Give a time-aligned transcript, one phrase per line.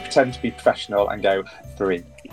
[0.00, 1.44] pretend to be professional and go
[1.76, 2.04] three.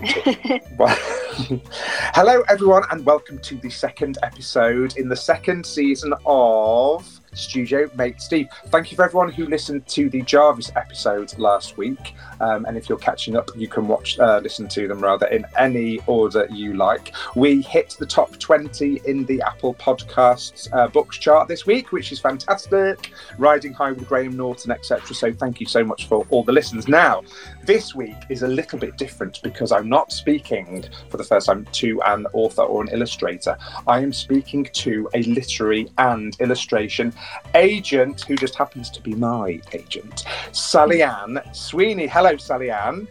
[2.14, 8.20] hello, everyone, and welcome to the second episode in the second season of Studio Mate
[8.20, 8.48] Steve.
[8.66, 12.14] Thank you for everyone who listened to the Jarvis episode last week.
[12.40, 15.46] Um, and if you're catching up, you can watch, uh, listen to them rather in
[15.58, 17.12] any order you like.
[17.34, 22.12] We hit the top 20 in the Apple Podcasts uh, books chart this week, which
[22.12, 23.12] is fantastic.
[23.38, 25.14] Riding high with Graham Norton, etc.
[25.14, 26.88] So thank you so much for all the listens.
[26.88, 27.22] Now,
[27.64, 31.66] this week is a little bit different because I'm not speaking for the first time
[31.72, 33.56] to an author or an illustrator.
[33.86, 37.12] I am speaking to a literary and illustration
[37.54, 42.06] agent who just happens to be my agent, Sallyanne Sweeney.
[42.06, 43.08] Hello, Sallyanne.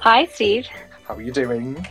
[0.00, 0.66] Hi, Steve.
[1.06, 1.84] How are you doing?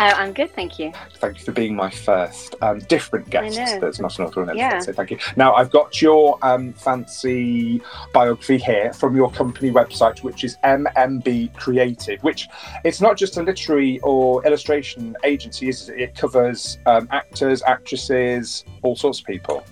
[0.00, 0.92] Uh, I'm good, thank you.
[1.16, 4.78] Thank you for being my first um, different guest that's not an author and Yeah.
[4.78, 5.18] So thank you.
[5.36, 7.82] Now I've got your um, fancy
[8.14, 12.18] biography here from your company website, which is MMB Creative.
[12.22, 12.48] Which
[12.82, 16.00] it's not just a literary or illustration agency, is it?
[16.00, 19.66] It covers um, actors, actresses, all sorts of people.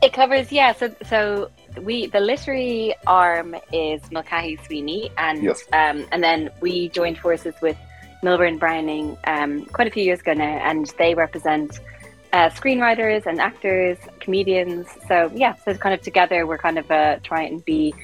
[0.06, 0.72] It covers, yeah.
[0.72, 1.50] So, so
[1.82, 5.62] we the literary arm is Mulcahy Sweeney, and Yes.
[5.74, 7.76] um, and then we joined forces with
[8.22, 11.80] Milburn Browning um, quite a few years ago now, and they represent
[12.32, 14.86] uh, screenwriters and actors, comedians.
[15.06, 17.94] So yeah, so kind of together we're kind of uh, trying to be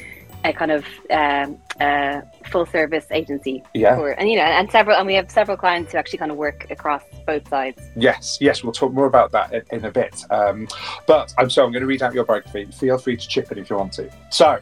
[0.45, 2.21] a kind of um, uh,
[2.51, 3.97] full service agency Yeah.
[3.97, 6.37] for, and you know, and several, and we have several clients who actually kind of
[6.37, 7.81] work across both sides.
[7.97, 10.23] Yes, yes, we'll talk more about that in, in a bit.
[10.31, 10.69] Um,
[11.07, 12.67] but I'm sorry, I'm going to read out your biography.
[12.67, 14.11] Feel free to chip in if you want to.
[14.31, 14.59] So,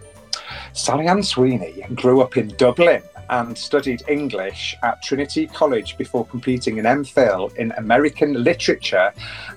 [0.73, 6.85] Sallyanne Sweeney grew up in Dublin and studied English at Trinity College before completing an
[6.85, 9.13] MPhil in American Literature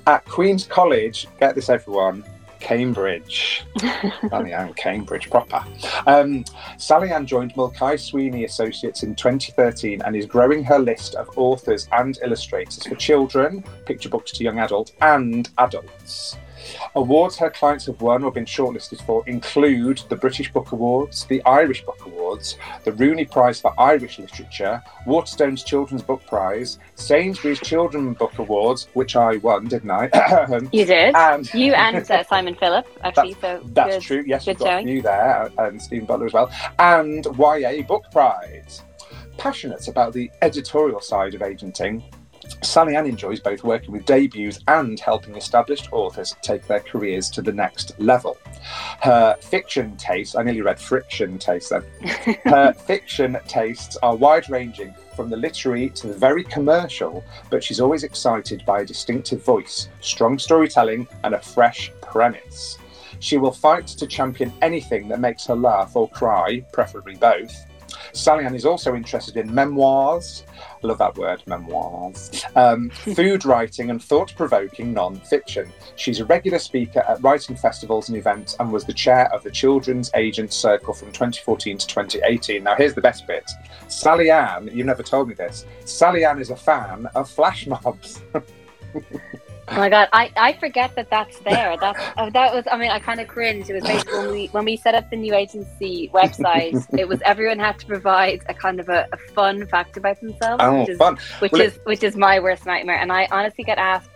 [0.05, 1.27] at Queen's College.
[1.39, 2.23] Get this, everyone.
[2.67, 3.63] Cambridge.
[3.77, 5.63] Sallyanne, Cambridge proper.
[6.05, 6.43] Um,
[6.75, 12.19] Sallyanne joined Mulcahy Sweeney Associates in 2013 and is growing her list of authors and
[12.21, 16.35] illustrators for children, picture books to young adult, and adults.
[16.95, 21.43] Awards her clients have won or been shortlisted for include the British Book Awards, the
[21.45, 28.17] Irish Book Awards, the Rooney Prize for Irish Literature, Waterstone's Children's Book Prize, Sainsbury's Children's
[28.17, 30.07] Book Awards, which I won, didn't I?
[30.71, 31.15] You did.
[31.15, 33.35] and You and uh, Simon Philip, actually.
[33.41, 34.01] so that's good.
[34.01, 34.23] true.
[34.25, 38.83] Yes, good we've got few there, and Stephen Butler as well, and YA Book Prize.
[39.37, 42.03] Passionate about the editorial side of agenting,
[42.61, 47.51] Sallyanne enjoys both working with debuts and helping established authors take their careers to the
[47.51, 48.37] next level.
[49.01, 51.83] Her fiction tastes, I nearly read friction taste then.
[52.45, 57.79] Her fiction tastes are wide ranging from the literary to the very commercial, but she's
[57.79, 62.77] always excited by a distinctive voice, strong storytelling, and a fresh premise.
[63.19, 67.65] She will fight to champion anything that makes her laugh or cry, preferably both.
[68.13, 70.43] Sallyanne is also interested in memoirs,
[70.83, 75.71] I love that word, memoirs, um, food writing, and thought provoking non fiction.
[75.95, 79.51] She's a regular speaker at writing festivals and events and was the chair of the
[79.51, 82.63] Children's Agent Circle from 2014 to 2018.
[82.63, 83.49] Now, here's the best bit
[83.87, 88.21] Sallyanne, you never told me this, Sallyanne is a fan of flash mobs.
[89.69, 91.75] Oh my god, I, I forget that that's there.
[91.79, 92.63] That's oh, that was.
[92.71, 93.69] I mean, I kind of cringe.
[93.69, 96.85] It was basically when we when we set up the new agency website.
[96.97, 100.63] it was everyone had to provide a kind of a, a fun fact about themselves,
[100.63, 101.17] Oh, which is fun.
[101.39, 102.97] which Well, is which is my worst nightmare.
[102.97, 104.09] And I honestly get asked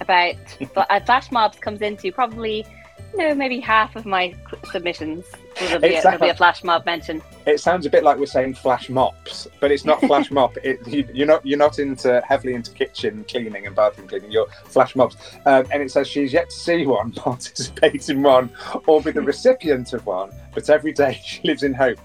[0.00, 0.36] about
[0.76, 2.64] uh, flash mobs comes into probably
[3.12, 4.34] you know maybe half of my
[4.72, 5.26] submissions.
[5.58, 7.22] There'll be, a, there'll be a flash mob mention.
[7.46, 10.56] It sounds a bit like we're saying flash mops, but it's not flash mop.
[10.64, 14.30] It, you, you're not you're not into heavily into kitchen cleaning and bathroom cleaning.
[14.30, 18.50] You're flash mobs, um, and it says she's yet to see one, participate in one,
[18.86, 20.30] or be the recipient of one.
[20.54, 21.98] But every day she lives in hope.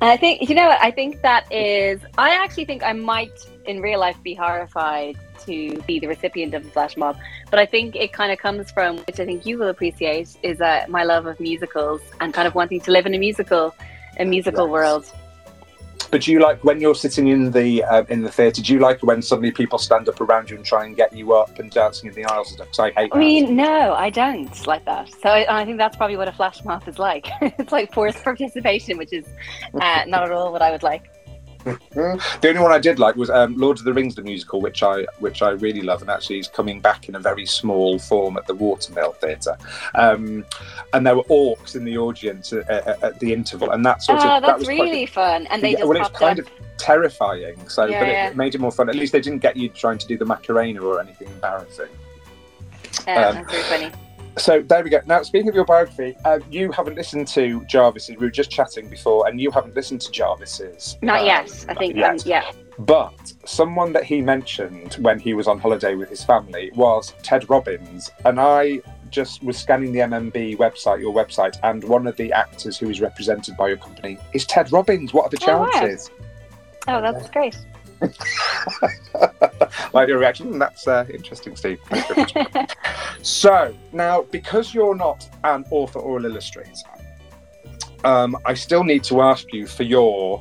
[0.00, 2.00] And I think you know what I think that is.
[2.18, 3.32] I actually think I might
[3.64, 5.16] in real life be horrified
[5.46, 7.16] to be the recipient of a flash mob,
[7.50, 10.60] but I think it kind of comes from which I think you will appreciate is
[10.60, 13.74] uh, my love of musicals and kind of wanting to live in a musical,
[14.18, 14.72] a musical Yes.
[14.72, 15.12] world.
[16.10, 18.62] But do you like when you're sitting in the uh, in the theatre?
[18.62, 21.32] Do you like when suddenly people stand up around you and try and get you
[21.32, 22.86] up and dancing in the aisles and stuff?
[22.86, 23.10] I hate.
[23.12, 25.08] I mean, no, I don't like that.
[25.22, 27.28] So I, I think that's probably what a flash mob is like.
[27.40, 29.26] it's like forced participation, which is
[29.80, 31.10] uh, not at all what I would like.
[31.66, 32.40] Mm.
[32.40, 34.82] The only one I did like was um, Lord of the Rings, the musical, which
[34.82, 38.36] I which I really love, and actually is coming back in a very small form
[38.36, 39.56] at the Watermill Theatre.
[39.94, 40.44] Um,
[40.92, 44.20] and there were orcs in the audience at, at, at the interval, and that sort
[44.20, 45.46] Oh, of that that's was really fun.
[45.48, 46.48] And they yeah, just well, it's kind of
[46.78, 47.68] terrifying.
[47.68, 48.28] So, Yeah, but it, yeah.
[48.28, 48.88] it made it more fun.
[48.88, 51.88] At least they didn't get you trying to do the Macarena or anything embarrassing.
[53.06, 54.05] Yeah, um, that's very funny.
[54.38, 55.00] So there we go.
[55.06, 58.16] Now, speaking of your biography, uh, you haven't listened to Jarvis's.
[58.16, 60.98] We were just chatting before, and you haven't listened to Jarvis's.
[61.00, 61.66] Not um, yet.
[61.68, 61.96] I think.
[61.96, 62.52] not Um, yeah.
[62.78, 67.48] But someone that he mentioned when he was on holiday with his family was Ted
[67.48, 72.30] Robbins, and I just was scanning the MMB website, your website, and one of the
[72.32, 75.14] actors who is represented by your company is Ted Robbins.
[75.14, 75.70] What are the Oh, wow.
[75.72, 76.10] chances?
[76.88, 77.56] Oh, that's great.
[79.92, 80.58] like your reaction.
[80.58, 81.78] That's uh, interesting, Steve.
[83.22, 86.70] So now, because you're not an author or an illustrator,
[88.04, 90.40] um, I still need to ask you for your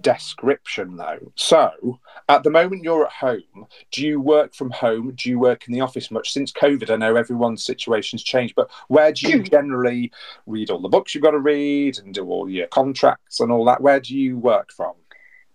[0.00, 1.32] description, though.
[1.34, 5.12] So, at the moment you're at home, do you work from home?
[5.14, 6.32] Do you work in the office much?
[6.32, 10.12] Since COVID, I know everyone's situation's changed, but where do you generally
[10.46, 13.64] read all the books you've got to read and do all your contracts and all
[13.66, 13.80] that?
[13.80, 14.94] Where do you work from?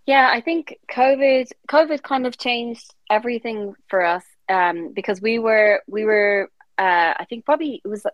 [0.06, 5.82] Yeah, I think COVID COVID kind of changed everything for us um, because we were
[5.86, 8.04] we were uh, I think probably it was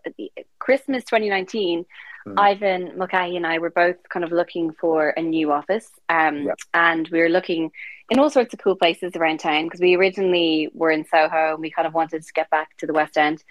[0.59, 1.85] Christmas 2019.
[2.27, 2.39] Mm.
[2.39, 6.53] Ivan Mulcahy and I were both kind of looking for a new office, um, Yeah.
[6.73, 7.71] and we were looking
[8.09, 11.59] in all sorts of cool places around town because we originally were in Soho and
[11.59, 13.43] we kind of wanted to get back to the West End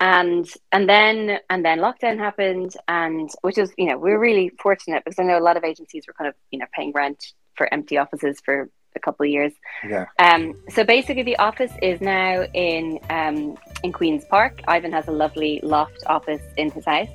[0.00, 4.50] and and then and then lockdown happened and which was you know we were really
[4.62, 7.32] fortunate because I know a lot of agencies were kind of you know paying rent
[7.56, 9.52] for empty offices for a couple of years.
[9.86, 10.06] Yeah.
[10.18, 14.60] Um, so basically, the office is now in um, in Queens Park.
[14.68, 17.08] Ivan has a lovely loft office in his house,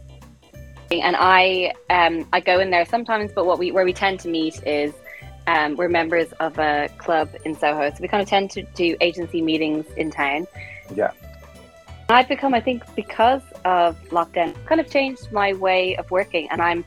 [1.02, 3.32] and I um, I go in there sometimes.
[3.34, 4.94] But what we where we tend to meet is
[5.48, 8.96] um, we're members of a club in Soho, so we kind of tend to do
[9.02, 10.48] agency meetings in town.
[10.96, 11.12] Yeah.
[12.10, 16.62] I've become, I think, because of lockdown, kind of changed my way of working, and
[16.62, 16.84] I'm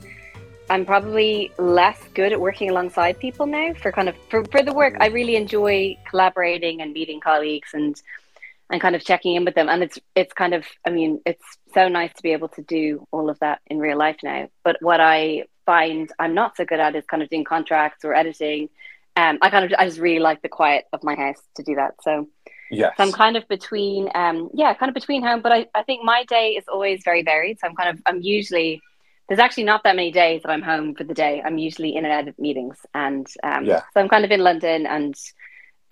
[0.68, 4.72] I'm probably less good at working alongside people now for kind of for, for the
[4.72, 4.96] work.
[5.00, 8.00] I really enjoy collaborating and meeting colleagues and
[8.70, 9.68] and kind of checking in with them.
[9.68, 13.06] And it's it's kind of I mean, it's so nice to be able to do
[13.10, 14.48] all of that in real life now.
[14.64, 18.14] But what I find I'm not so good at is kind of doing contracts or
[18.14, 18.68] editing.
[19.16, 21.74] Um, I kind of I just really like the quiet of my house to do
[21.76, 21.94] that.
[22.02, 22.28] So
[22.70, 22.94] Yes.
[22.96, 25.40] so I'm kind of between, um, yeah, kind of between home.
[25.40, 27.60] But I, I think my day is always very varied.
[27.60, 28.82] So I'm kind of, I'm usually,
[29.28, 31.40] there's actually not that many days that I'm home for the day.
[31.44, 33.82] I'm usually in and out of meetings, and um, Yeah.
[33.94, 35.14] so I'm kind of in London, and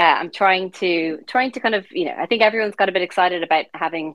[0.00, 2.93] uh, I'm trying to, trying to kind of, you know, I think everyone's got a
[2.93, 4.14] bit excited about having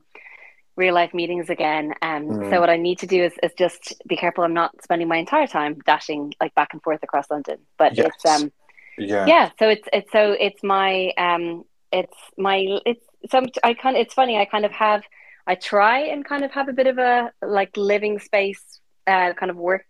[0.75, 1.93] real life meetings again.
[2.01, 2.49] Um, Mm.
[2.49, 4.43] so what I need to do is, is just be careful.
[4.43, 7.57] I'm not spending my entire time dashing like back and forth across London.
[7.77, 8.07] But Yes.
[8.07, 8.51] it's, um,
[8.97, 9.25] yeah.
[9.25, 14.01] yeah so it's it's so it's my um it's my it's some i kind of
[14.01, 15.03] it's funny i kind of have
[15.47, 18.61] i try and kind of have a bit of a like living space
[19.07, 19.85] uh kind of work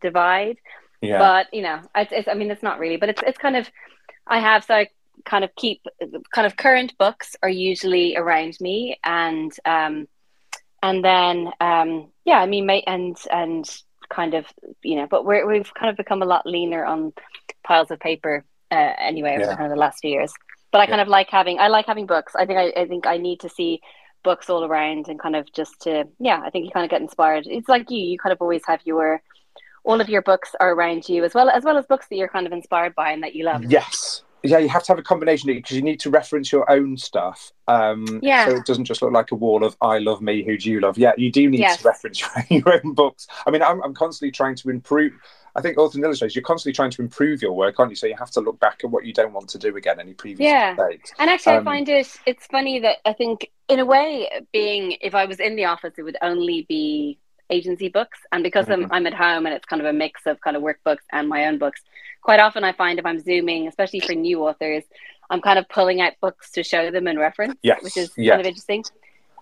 [0.00, 0.58] divide
[1.00, 1.18] Yeah.
[1.18, 3.68] but you know it's, it's i mean it's not really but it's it's kind of
[4.28, 4.86] i have so i
[5.24, 5.82] kind of keep
[6.34, 10.08] kind of current books are usually around me and um
[10.82, 13.64] and then um yeah i mean and and
[14.08, 14.46] kind of
[14.82, 17.12] you know but we're, we've kind of become a lot leaner on
[17.64, 19.56] piles of paper uh, anyway over Yeah.
[19.56, 20.32] kind of the last few years
[20.70, 20.90] but i Yeah.
[20.90, 23.40] kind of like having i like having books i think I, I think i need
[23.40, 23.80] to see
[24.24, 27.00] books all around and kind of just to yeah i think you kind of get
[27.00, 29.22] inspired it's like you you kind of always have your
[29.84, 32.28] all of your books are around you as well as well as books that you're
[32.28, 34.11] kind of inspired by and that you love Yes.
[34.44, 37.52] Yeah, you have to have a combination because you need to reference your own stuff.
[37.68, 38.44] Um, Yeah.
[38.46, 40.80] So it doesn't just look like a wall of "I love me, who do you
[40.80, 41.78] love?" Yeah, you do need Yes.
[41.78, 43.26] to reference your, own books.
[43.46, 45.12] I mean, I'm, I'm constantly trying to improve.
[45.54, 47.96] I think author and illustrator, you're constantly trying to improve your work, aren't you?
[47.96, 50.14] So you have to look back at what you don't want to do again, any
[50.14, 50.74] previous Yeah.
[50.76, 51.12] mistakes.
[51.18, 54.96] And actually, Um, I find it it's funny that I think in a way, being
[55.00, 57.18] if I was in the office, it would only be
[57.52, 58.72] agency books, and because Mhm.
[58.74, 61.28] I'm I'm at home and it's kind of a mix of kind of workbooks and
[61.28, 61.80] my own books.
[62.22, 64.84] Quite often, I find if I'm zooming, especially for new authors,
[65.30, 68.32] I'm kind of pulling out books to show them and reference, Yes, which is yes.
[68.32, 68.84] kind of interesting.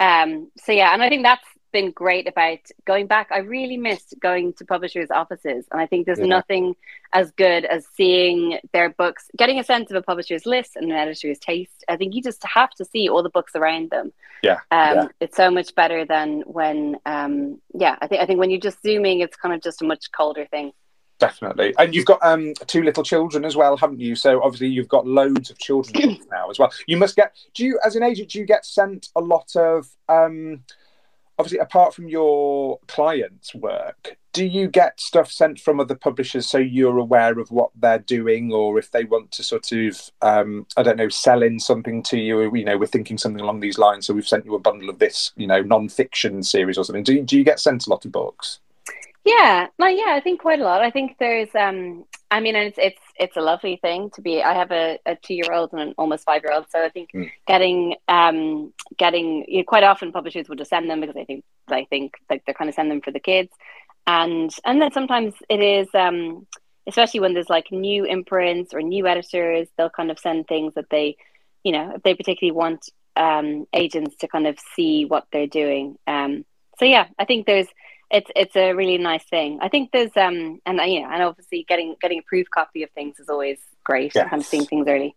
[0.00, 3.28] Um, so yeah, and I think that's been great about going back.
[3.30, 6.26] I really missed going to publishers' offices, and I think there's Yeah.
[6.26, 6.76] nothing
[7.12, 10.96] as good as seeing their books, getting a sense of a publisher's list and an
[10.96, 11.84] editor's taste.
[11.88, 14.12] I think you just have to see all the books around them.
[14.42, 15.08] Yeah, Um, yeah.
[15.20, 18.82] It's so much better than when, um, yeah, I think I think when you're just
[18.82, 20.72] zooming, it's kind of just a much colder thing.
[21.18, 21.74] Definitely.
[21.78, 24.14] And you've got um, two little children as well, haven't you?
[24.14, 26.72] So obviously you've got loads of children now as well.
[26.86, 29.86] You must get, do you, as an agent, do you get sent a lot of,
[30.08, 30.64] um,
[31.40, 36.58] obviously apart from your clients' work, do you get stuff sent from other publishers so
[36.58, 40.82] you're aware of what they're doing or if they want to sort of, um, I
[40.82, 44.06] don't know, sell in something to you, you know, we're thinking something along these lines.
[44.06, 47.02] So we've sent you a bundle of this, you know, non-fiction series or something.
[47.02, 48.60] Do, do you get sent a lot of books?
[49.24, 50.80] Yeah, no, yeah, I think quite a lot.
[50.80, 54.42] I think there's, um, I mean, it's it's it's a lovely thing to be.
[54.42, 56.88] I have a, a two year old and an almost five year old, so I
[56.88, 57.30] think mm.
[57.46, 61.44] getting um getting you know, quite often publishers will just send them because I think
[61.68, 63.50] I think like they're kind of send them for the kids,
[64.06, 66.46] and and then sometimes it is um
[66.86, 70.88] especially when there's like new imprints or new editors, they'll kind of send things that
[70.90, 71.16] they,
[71.62, 75.98] you know, if they particularly want um agents to kind of see what they're doing.
[76.06, 76.44] Um,
[76.78, 77.68] so yeah, I think there's
[78.10, 79.58] it's it's a really nice thing.
[79.60, 82.90] I think there's um and you know and obviously getting getting a proof copy of
[82.90, 84.12] things is always great.
[84.14, 84.28] Yes.
[84.28, 85.16] Kind of seeing things early.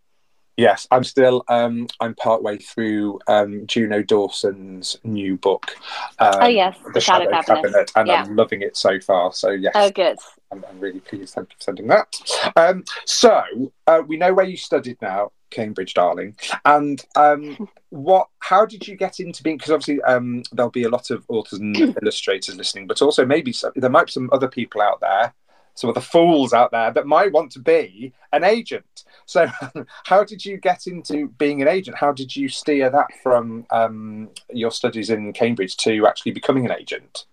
[0.55, 5.75] Yes, I'm still um I'm partway through um Juno Dawson's new book.
[6.19, 8.23] Um, oh yes, the, the Shadow, Shadow Cabinet, Cabinet and yeah.
[8.23, 9.33] I'm loving it so far.
[9.33, 9.73] So yes.
[9.75, 10.17] Oh good.
[10.53, 11.33] I'm, I'm really pleased.
[11.33, 12.15] Thank you for sending that.
[12.55, 13.43] Um, so
[13.87, 15.31] uh, we know where you studied now.
[15.49, 16.35] Cambridge, darling.
[16.65, 18.27] And um, what?
[18.39, 19.57] How did you get into being?
[19.57, 23.51] Because obviously um, there'll be a lot of authors and illustrators listening, but also maybe
[23.51, 25.33] some, there might be some other people out there,
[25.75, 29.05] some of the fools out there that might want to be an agent.
[29.25, 29.47] So,
[30.05, 31.97] how did you get into being an agent?
[31.97, 36.71] How did you steer that from um, your studies in Cambridge to actually becoming an
[36.71, 37.25] agent?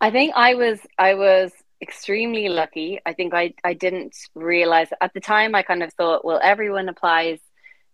[0.00, 1.52] I think I was I was
[1.82, 3.00] extremely lucky.
[3.04, 6.88] I think I, I didn't realize at the time, I kind of thought, well, everyone
[6.88, 7.40] applies,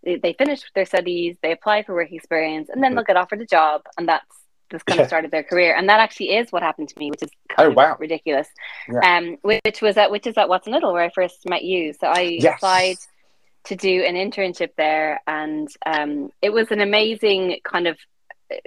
[0.03, 3.41] they, they finish their studies, they apply for work experience, and then they'll get offered
[3.41, 3.81] a job.
[3.97, 4.25] And that's
[4.71, 5.75] just kind of started their career.
[5.75, 7.97] And that actually is what happened to me, which is kind oh, wow.
[7.99, 8.47] ridiculous.
[8.87, 9.17] Yeah.
[9.17, 11.93] Um, which was at, which is at Watson Little where I first met you.
[11.93, 12.55] So I yes.
[12.55, 12.97] applied
[13.65, 17.97] to do an internship there and um, it was an amazing kind of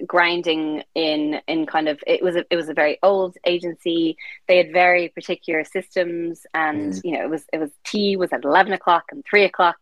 [0.06, 4.56] grinding in in kind of it was a, it was a very old agency they
[4.56, 7.00] had very particular systems and mm.
[7.04, 9.76] you know it was it was tea was at 11 o'clock and 3 o'clock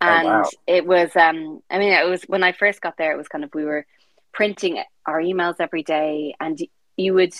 [0.00, 0.50] and oh, wow.
[0.66, 3.44] it was um i mean it was when i first got there it was kind
[3.44, 3.86] of we were
[4.32, 6.58] printing our emails every day and
[6.96, 7.34] you would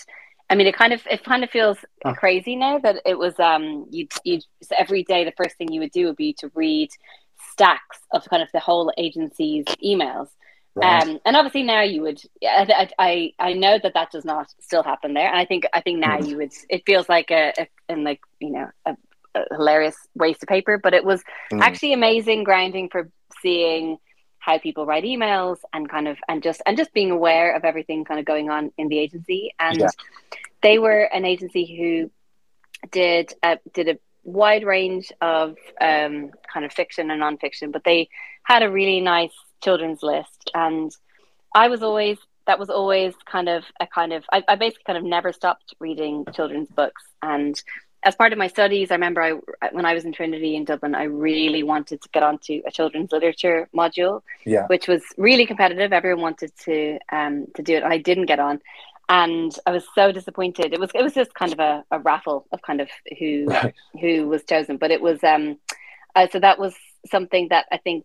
[0.51, 2.15] i mean it kind of it kind of feels huh.
[2.15, 4.41] crazy now that it was um you you
[4.79, 6.91] every day the first thing you would do would be to read
[7.51, 10.29] stacks of kind of the whole agency's emails
[10.77, 11.03] Right.
[11.03, 14.83] Um, and obviously now you would, I, I, I know that that does not still
[14.83, 15.29] happen there.
[15.29, 16.29] And I think, I think now mm.
[16.29, 18.97] you would, it feels like a, a and like, you know, a,
[19.37, 21.61] a, hilarious waste of paper, but it was mm.
[21.61, 23.09] actually amazing grinding for
[23.41, 23.99] seeing
[24.39, 28.05] how people write emails and kind of, and just, and just being aware of everything
[28.05, 29.55] kind of going on in the agency.
[29.61, 29.89] And yeah.
[30.61, 32.11] they were an agency who
[32.91, 38.09] did, uh, did a wide range of um, kind of fiction and nonfiction, but they
[38.43, 39.33] had a really nice
[39.65, 40.51] children's list.
[40.55, 40.95] And
[41.55, 44.99] I was always, that was always kind of a kind of, I, I basically kind
[44.99, 47.03] of never stopped reading children's books.
[47.23, 47.55] And
[48.05, 50.95] as part of my studies, I remember I, when I was in Trinity in Dublin,
[50.95, 54.67] I really wanted to get onto a children's literature module, yeah.
[54.67, 55.93] which was really competitive.
[55.93, 58.61] Everyone wanted to um, to do it, and I didn't get on,
[59.09, 60.75] and I was so disappointed.
[60.75, 63.75] It was it was just kind of a, a raffle of kind of who right.
[63.99, 65.59] who was chosen, but it was um,
[66.15, 66.75] uh, so that was
[67.11, 68.05] something that I think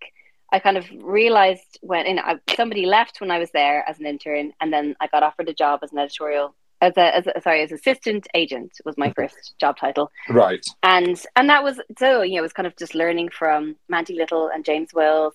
[0.51, 4.05] I kind of realized when and I, somebody left when I was there as an
[4.05, 7.41] intern, and then I got offered a job as an editorial as a, as a
[7.41, 10.11] sorry as assistant agent was my first job title.
[10.29, 10.65] Right.
[10.83, 14.15] And and that was so you know it was kind of just learning from Mandy
[14.15, 15.33] Little and James Wills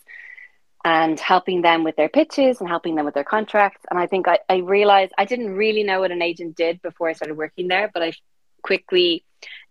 [0.85, 3.85] and helping them with their pitches and helping them with their contracts.
[3.91, 7.09] And I think I, I realized I didn't really know what an agent did before
[7.09, 8.13] I started working there, but I
[8.63, 9.25] quickly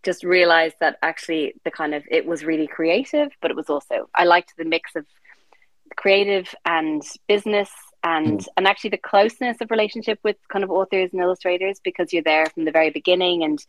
[0.03, 4.09] just realized that actually the kind of it was really creative, but it was also
[4.15, 5.05] I liked the mix of
[5.95, 7.69] creative and business
[8.03, 8.47] and mm.
[8.57, 12.45] and actually the closeness of relationship with kind of authors and illustrators because you're there
[12.47, 13.65] from the very beginning and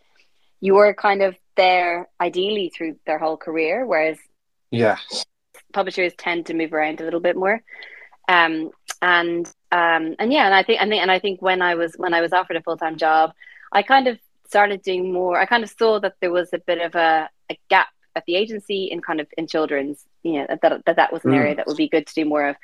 [0.60, 4.18] you're kind of there ideally through their whole career whereas
[4.70, 5.24] yes
[5.72, 7.62] publishers tend to move around a little bit more
[8.28, 8.70] um
[9.02, 12.14] and um and yeah and i think and, and i think when i was when
[12.14, 13.32] i was offered a full-time job
[13.72, 16.80] i kind of started doing more i kind of saw that there was a bit
[16.80, 20.82] of a, a gap at the agency in kind of in children's you know that
[20.84, 21.36] that, that was an mm.
[21.36, 22.56] area that would be good to do more of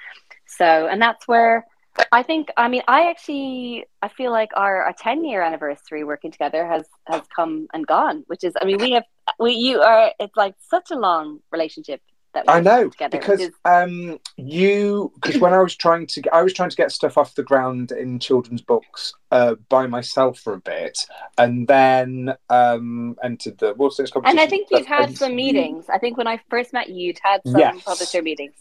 [0.47, 1.67] so and that's where
[2.13, 6.31] I think I mean I actually I feel like our, our 10 year anniversary working
[6.31, 9.05] together has has come and gone which is I mean we have
[9.39, 12.01] we you are it's like such a long relationship
[12.33, 13.51] that I know because is...
[13.65, 17.35] um, you because when I was trying to I was trying to get stuff off
[17.35, 21.07] the ground in children's books uh, by myself for a bit,
[21.39, 24.39] and then um, entered the World Series competition.
[24.39, 25.87] And I think you've had some meetings.
[25.89, 27.83] I think when I first met you, you'd had some yes.
[27.83, 28.55] publisher meetings.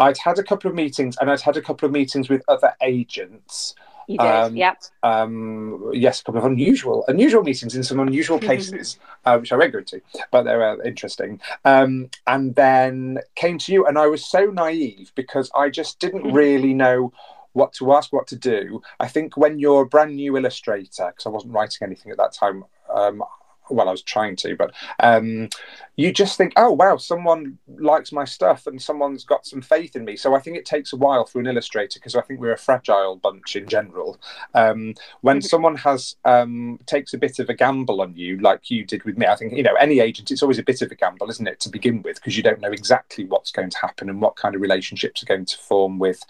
[0.00, 2.72] I'd had a couple of meetings, and I'd had a couple of meetings with other
[2.80, 3.74] agents.
[4.08, 4.74] You did, um, yeah.
[5.02, 9.56] Um, yes, a couple of unusual, unusual meetings in some unusual places, uh, which I
[9.56, 10.00] won't go into,
[10.30, 11.40] but they were interesting.
[11.64, 16.24] Um, and then came to you, and I was so naive because I just didn't
[16.24, 16.36] mm-hmm.
[16.36, 17.12] really know
[17.52, 18.80] what to ask, what to do.
[18.98, 22.32] I think when you're a brand new illustrator, because I wasn't writing anything at that
[22.32, 23.22] time, Um,
[23.70, 25.48] well, I was trying to, but um,
[25.96, 30.04] you just think, oh wow, someone likes my stuff and someone's got some faith in
[30.04, 30.16] me.
[30.16, 32.58] So I think it takes a while for an illustrator because I think we're a
[32.58, 34.20] fragile bunch in general.
[34.54, 35.46] Um, when mm-hmm.
[35.46, 39.18] someone has um, takes a bit of a gamble on you, like you did with
[39.18, 41.48] me, I think you know any agent, it's always a bit of a gamble, isn't
[41.48, 44.36] it, to begin with, because you don't know exactly what's going to happen and what
[44.36, 46.22] kind of relationships are going to form with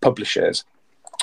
[0.00, 0.64] publishers.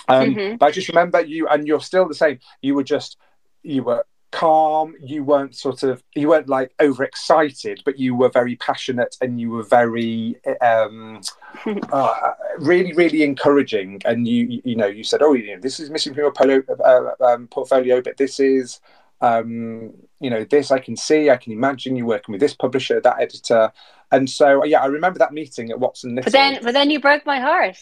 [0.08, 0.58] Um, mm-hmm.
[0.58, 2.40] But I just remember you, and you're still the same.
[2.62, 3.18] You were just
[3.64, 4.06] you were
[4.36, 9.40] calm you weren't sort of you weren't like overexcited but you were very passionate and
[9.40, 11.22] you were very um,
[11.94, 14.02] uh, really really encouraging.
[14.04, 16.62] And you you know you said oh you know this is missing from your polo,
[16.84, 18.82] uh, um, portfolio but this is
[19.22, 23.00] um, you know this i can see i can imagine you working with this publisher
[23.00, 23.72] that editor.
[24.12, 27.26] And so yeah i remember that meeting at watson but then but then you broke
[27.26, 27.78] my heart.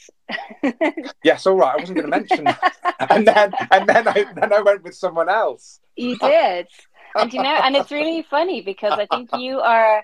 [1.24, 2.74] Yes all right i wasn't going to mention that.
[3.10, 6.68] And then and then I, then I went with someone else you did
[7.16, 10.04] and you know and it's really funny because i think you are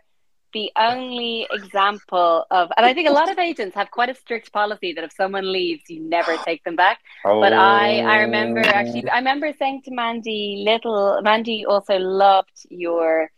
[0.54, 4.52] the only example of, and I think a lot of agents have quite a strict
[4.52, 7.00] policy that if someone leaves, you never take them back.
[7.26, 7.40] Oh.
[7.40, 13.32] But I, I remember actually, I remember saying to Mandy Little, Mandy also loved your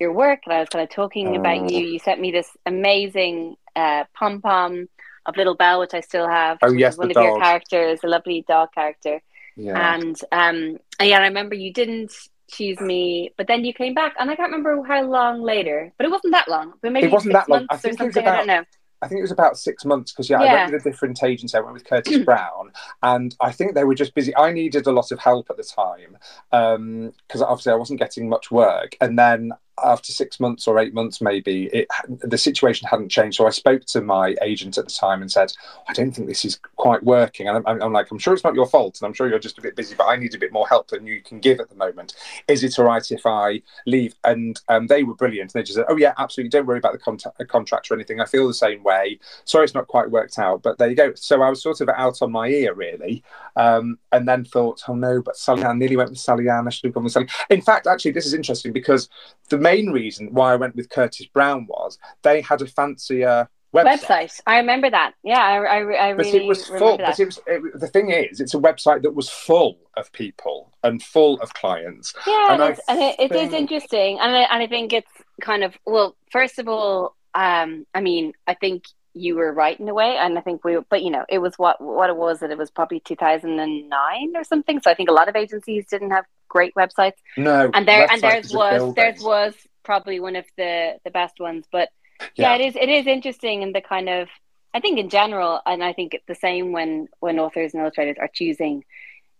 [0.00, 1.40] your work, and I was kind of talking oh.
[1.40, 1.80] about you.
[1.80, 4.88] You sent me this amazing uh, pom pom
[5.26, 6.58] of Little Bell, which I still have.
[6.62, 7.24] Oh yes, one of dog.
[7.24, 9.20] your characters, a lovely dog character.
[9.58, 9.94] Yeah.
[9.94, 12.12] And um, yeah, I remember you didn't
[12.48, 16.06] choose me, but then you came back, and I can't remember how long later, but
[16.06, 16.74] it wasn't that long.
[16.80, 17.66] But maybe it wasn't that long.
[17.68, 18.34] I think it was about.
[18.34, 18.64] I don't know.
[19.00, 21.22] I think it was about six months because yeah, yeah, I went with a different
[21.22, 21.56] agency.
[21.56, 22.72] I went with Curtis Brown,
[23.02, 24.34] and I think they were just busy.
[24.36, 26.16] I needed a lot of help at the time
[26.50, 29.52] because um, obviously I wasn't getting much work, and then
[29.84, 33.36] after six months or eight months, maybe it, the situation hadn't changed.
[33.36, 35.52] So I spoke to my agent at the time and said,
[35.88, 38.54] "I don't think this is quite working." And I'm, I'm, like, "I'm sure it's not
[38.54, 40.52] your fault, and I'm sure you're just a bit busy, but I need a bit
[40.52, 42.14] more help than you can give at the moment.
[42.48, 45.54] Is it all right if I leave?" And um, they were brilliant.
[45.54, 46.50] And they just said, "Oh yeah, absolutely.
[46.50, 48.20] Don't worry about the, contact, the contract or anything.
[48.20, 49.18] I feel the same way.
[49.44, 51.88] Sorry, it's not quite worked out, but there you go." So I was sort of
[51.90, 53.22] out on my ear really,
[53.56, 56.66] um, and then thought, "Oh no, but Sallyanne nearly went with Sallyanne.
[56.66, 59.08] I should have gone with Sally." In fact, actually, this is interesting because
[59.48, 64.00] the main reason why I went with Curtis Brown was they had a fancier website.
[64.00, 64.40] website.
[64.46, 65.12] I remember that.
[65.22, 66.96] Yeah, I, I, I but really it was full.
[66.96, 67.06] That.
[67.06, 70.72] But it was, it, the thing is, it's a website that was full of people
[70.82, 72.14] and full of clients.
[72.26, 73.48] Yeah, and, it's, and it, it think...
[73.48, 76.16] is interesting, and I, and I think it's kind of well.
[76.30, 80.38] First of all, um, I mean, I think you were right in a way, and
[80.38, 80.78] I think we.
[80.88, 83.58] But you know, it was what what it was that it was probably two thousand
[83.58, 84.80] and nine or something.
[84.80, 87.16] So I think a lot of agencies didn't have great websites.
[87.36, 91.66] No, and there and theirs was theirs was probably one of the the best ones.
[91.70, 91.88] But
[92.36, 92.54] yeah.
[92.54, 94.28] yeah, it is it is interesting in the kind of
[94.74, 98.16] I think in general, and I think it's the same when when authors and illustrators
[98.20, 98.84] are choosing,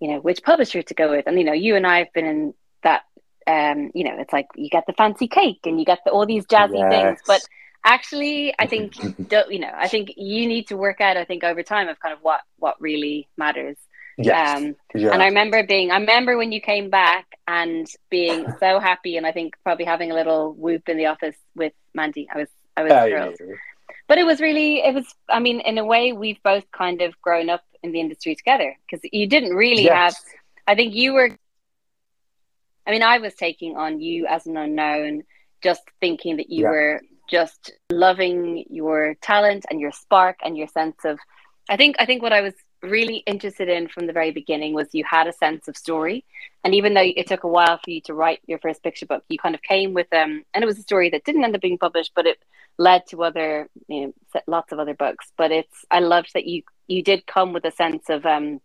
[0.00, 1.26] you know, which publisher to go with.
[1.26, 3.02] And you know, you and I have been in that.
[3.46, 6.26] Um, you know, it's like you get the fancy cake and you get the, all
[6.26, 6.92] these jazzy yes.
[6.92, 7.40] things, but
[7.84, 11.16] actually, I think you know, I think you need to work out.
[11.16, 13.76] I think over time of kind of what what really matters.
[14.18, 14.58] Yes.
[14.58, 15.12] Um, yeah.
[15.12, 19.26] And I remember being, I remember when you came back and being so happy, and
[19.26, 22.28] I think probably having a little whoop in the office with Mandy.
[22.32, 23.36] I was, I was thrilled.
[23.40, 23.54] Yeah.
[24.08, 25.06] But it was really, it was.
[25.28, 28.76] I mean, in a way, we've both kind of grown up in the industry together
[28.86, 30.14] because you didn't really yes.
[30.14, 30.14] have.
[30.66, 31.30] I think you were.
[32.86, 35.24] I mean, I was taking on you as an unknown,
[35.62, 36.70] just thinking that you yeah.
[36.70, 41.18] were just loving your talent and your spark and your sense of.
[41.70, 41.96] I think.
[41.98, 45.26] I think what I was really interested in from the very beginning was you had
[45.26, 46.24] a sense of story
[46.64, 49.24] and even though it took a while for you to write your first picture book
[49.28, 51.60] you kind of came with um and it was a story that didn't end up
[51.60, 52.38] being published but it
[52.78, 56.62] led to other you know lots of other books but it's i loved that you
[56.86, 58.60] you did come with a sense of um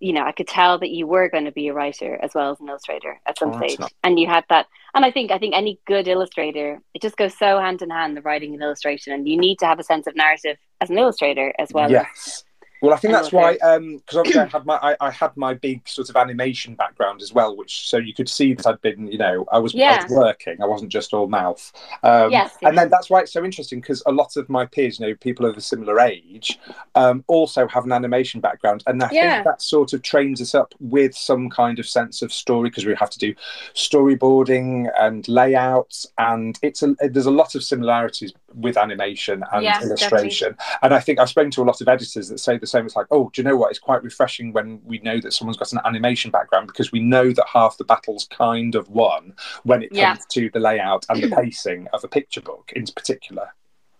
[0.00, 2.50] you know i could tell that you were going to be a writer as well
[2.50, 3.92] as an illustrator at some oh, stage not...
[4.04, 7.36] and you had that and i think i think any good illustrator it just goes
[7.36, 10.06] so hand in hand the writing and illustration and you need to have a sense
[10.06, 12.06] of narrative as an illustrator as well yes.
[12.14, 12.44] as
[12.82, 15.54] well, I think that's why, because um, obviously I had my I, I, had my
[15.54, 19.06] big sort of animation background as well, which so you could see that I'd been,
[19.06, 19.98] you know, I was, yeah.
[20.00, 20.60] I was working.
[20.62, 21.72] I wasn't just all mouth.
[22.02, 25.00] Um, yes, And then that's why it's so interesting because a lot of my peers,
[25.00, 26.58] you know, people of a similar age,
[26.94, 29.34] um, also have an animation background, and I yeah.
[29.34, 32.84] think that sort of trains us up with some kind of sense of story because
[32.84, 33.34] we have to do
[33.74, 39.80] storyboarding and layouts, and it's a, there's a lot of similarities with animation and yeah,
[39.82, 40.52] illustration.
[40.52, 40.78] Definitely.
[40.82, 42.86] And I think I've spoken to a lot of editors that say the same.
[42.86, 43.70] It's like, oh, do you know what?
[43.70, 47.32] It's quite refreshing when we know that someone's got an animation background because we know
[47.32, 50.16] that half the battle's kind of won when it comes yeah.
[50.30, 53.48] to the layout and the pacing of a picture book in particular.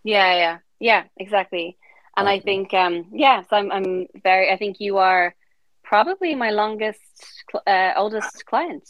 [0.03, 1.77] Yeah, yeah, yeah, exactly.
[2.17, 5.35] And I think, um, yeah, so I'm, I'm very, I think you are
[5.83, 7.01] probably my longest,
[7.67, 8.89] uh, oldest client.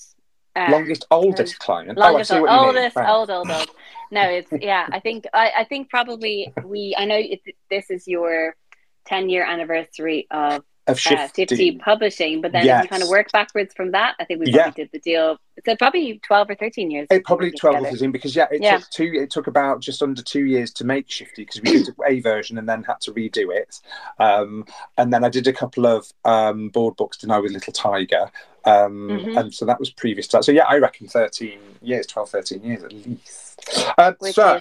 [0.57, 1.99] Uh, longest, oldest client.
[1.99, 2.67] longest, oh, I see what you mean.
[2.67, 3.09] oldest, Right.
[3.11, 3.71] old, old, old.
[4.11, 4.87] No, it's yeah.
[4.91, 6.95] I think I, I think probably we.
[6.97, 8.57] I know it, this is your
[9.05, 11.47] ten year anniversary of Of uh, shifting.
[11.47, 14.53] Tipsy Publishing, but then if you kind of work backwards from that, I think we
[14.53, 14.71] Yeah.
[14.71, 15.39] did the deal.
[15.65, 17.09] So probably twelve or thirteen years.
[17.11, 18.79] It probably twelve or thirteen because yeah, it Yeah.
[18.79, 19.13] took two.
[19.15, 22.57] It took about just under two years to make Shifty because we did a version
[22.59, 23.81] and then had to redo it.
[24.21, 24.65] Um,
[24.97, 28.31] and then I did a couple of um, board books, didn't I, with Little Tiger.
[28.65, 29.37] Um, Mhm.
[29.41, 30.45] And so that was previous to that.
[30.45, 33.46] So yeah, I reckon thirteen years, 12, 13 years at least.
[33.99, 34.61] Uh, so,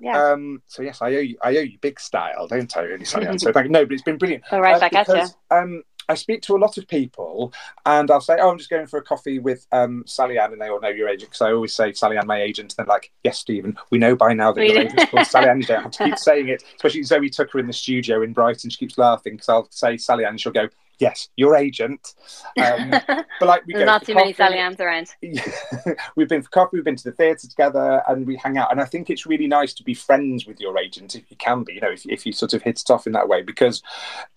[0.00, 0.30] yeah.
[0.32, 1.36] um, so yes, I owe you.
[1.42, 2.80] I owe you big style, don't I?
[2.80, 3.40] Really, Sallyanne?
[3.40, 3.72] So thank you.
[3.76, 4.44] No, but it's been brilliant.
[4.50, 5.26] All right, Uh, back at you.
[5.50, 7.52] Um, I speak to a lot of people,
[7.84, 10.68] and I'll say, "Oh, I'm just going for a coffee with um, Sallyanne," and they
[10.68, 12.74] all know your agent because I always say Sallyanne, my agent.
[12.78, 15.60] And they're like, "Yes, Stephen, we know by now that your agent's called Sallyanne.
[15.60, 18.70] You don't have to keep saying it." Especially Zoe Tucker in the studio in Brighton,
[18.70, 22.14] she keeps laughing because I'll say Sallyanne, and she'll go, "Yes, your agent."
[22.56, 24.54] Um, but like we There's go not too many coffee.
[24.54, 25.14] Sallyannes around.
[26.16, 28.70] we've been for coffee, we've been to the theatre together, and we hang out.
[28.70, 31.64] And I think it's really nice to be friends with your agent if you can
[31.64, 33.82] be, you know, if, if you sort of hit it off in that way, because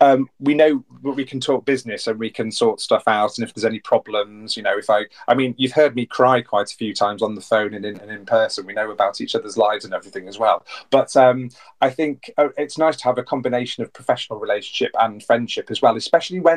[0.00, 3.38] um, we know we can talk business and we can sort stuff out.
[3.38, 6.40] And if there's any problems, you know, if I, I mean, you've heard me cry
[6.40, 8.66] quite a few times on the phone and in, and in person.
[8.66, 10.64] We know about each other's lives and everything as well.
[10.90, 15.22] But um, I think uh, it's nice to have a combination of professional relationship and
[15.22, 16.49] friendship as well, especially when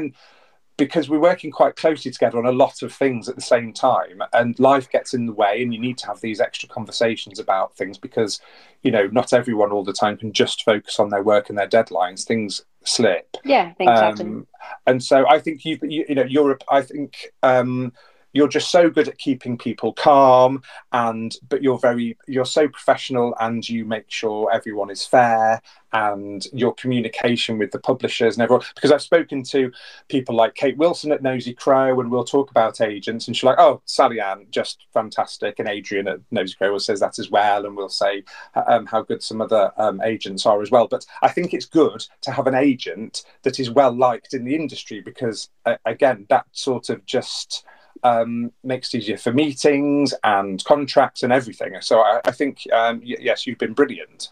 [0.76, 4.22] because we're working quite closely together on a lot of things at the same time
[4.34, 7.76] and life gets in the way and you need to have these extra conversations about
[7.76, 8.42] things because
[8.82, 11.68] you know not everyone all the time can just focus on their work and their
[11.68, 14.28] deadlines things slip Yeah, things happen.
[14.28, 14.48] um,
[14.88, 16.64] and so I think you've you, you know Europe.
[16.70, 17.94] I think um,
[18.34, 23.36] you're just so good at keeping people calm, and but you're very you're so professional,
[23.40, 25.62] and you make sure everyone is fair,
[25.94, 28.66] and your communication with the publishers and everyone.
[28.76, 29.72] Because I've spoken to
[30.10, 33.60] people like Kate Wilson at Nosy Crow, and we'll talk about agents, and she's like,
[33.60, 37.90] "Oh, Sallyanne, just fantastic," and Adrian at Nosy Crow says that as well, and we'll
[37.90, 38.24] say
[38.68, 40.88] um, how good some other um, agents are as well.
[40.88, 44.56] But I think it's good to have an agent that is well liked in the
[44.56, 47.66] industry because, uh, again, that sort of just
[48.04, 51.74] um, makes it easier for meetings and contracts and everything.
[51.82, 54.32] So I, I think, um, y- yes, you've been brilliant.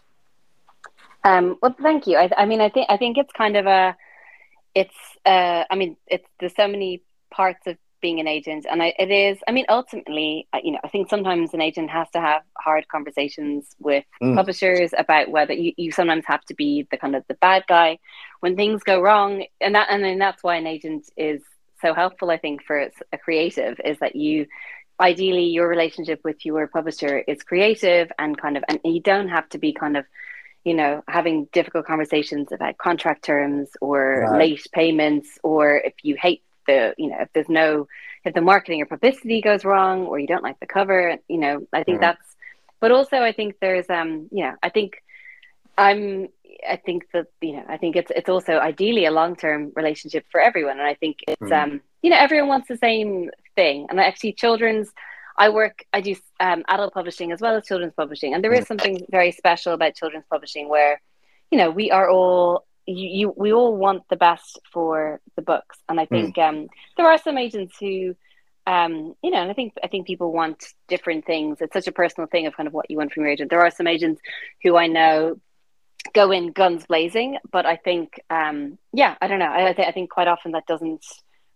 [1.24, 2.16] Um, well, thank you.
[2.16, 3.96] I, I mean, I think I think it's kind of a,
[4.74, 4.94] it's.
[5.24, 9.12] Uh, I mean, it's there's so many parts of being an agent, and I, it
[9.12, 9.38] is.
[9.46, 13.76] I mean, ultimately, you know, I think sometimes an agent has to have hard conversations
[13.78, 14.34] with Mm.
[14.34, 17.98] publishers about whether you, you sometimes have to be the kind of the bad guy
[18.40, 21.42] when things go wrong, and that and then that's why an agent is
[21.82, 22.30] so helpful.
[22.30, 24.46] I think for a creative is that you
[25.00, 29.48] ideally your relationship with your publisher is creative and kind of and you don't have
[29.50, 30.06] to be kind of
[30.64, 34.38] you know having difficult conversations about contract terms or Right.
[34.38, 37.88] late payments or if you hate the you know if there's no
[38.24, 41.66] if the marketing or publicity goes wrong or you don't like the cover you know
[41.72, 42.00] i think Mhm.
[42.00, 42.36] that's
[42.80, 45.02] but also i think there's um you know i think
[45.78, 46.28] i'm
[46.68, 50.40] i think that you know i think it's it's also ideally a long-term relationship for
[50.40, 51.62] everyone and i think it's Mhm.
[51.62, 54.92] um you know everyone wants the same thing and I actually children's
[55.36, 58.34] I work, I do um, adult publishing as well as children's publishing.
[58.34, 61.00] And there is something very special about children's publishing where,
[61.50, 65.78] you know, we are all, you, you we all want the best for the books.
[65.88, 68.14] And I think um, there are some agents who,
[68.66, 71.62] um, you know, and I think, I think people want different things.
[71.62, 73.50] It's such a personal thing of kind of what you want from your agent.
[73.50, 74.20] There are some agents
[74.62, 75.40] who I know
[76.14, 79.46] go in guns blazing, but I think, um, yeah, I don't know.
[79.46, 81.04] I, I, th- I think quite often that doesn't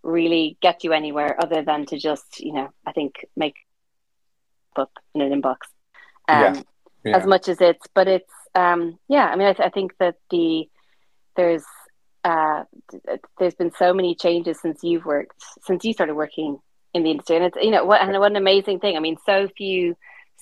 [0.02, 3.56] really get you anywhere other than to just, you know, I think make
[4.74, 5.56] book in an inbox.
[6.28, 6.62] Um, Yeah.
[7.04, 7.16] Yeah.
[7.18, 9.26] As much as it's, but it's, um, yeah.
[9.26, 10.68] I mean, I, th- I think that the
[11.36, 11.62] there's
[12.24, 16.58] uh, th- there's been so many changes since you've worked since you started working
[16.94, 18.96] in the industry, and it's you know what and what an amazing thing.
[18.96, 19.96] I mean, so few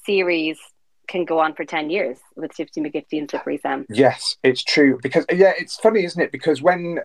[0.07, 0.59] series
[1.07, 3.87] can go on for 10 years with Shifty McGifty and Slippery Sam.
[3.89, 4.99] Yes, it's true.
[5.03, 6.33] Because yeah, it's funny, isn't it?
[6.33, 7.01] Because when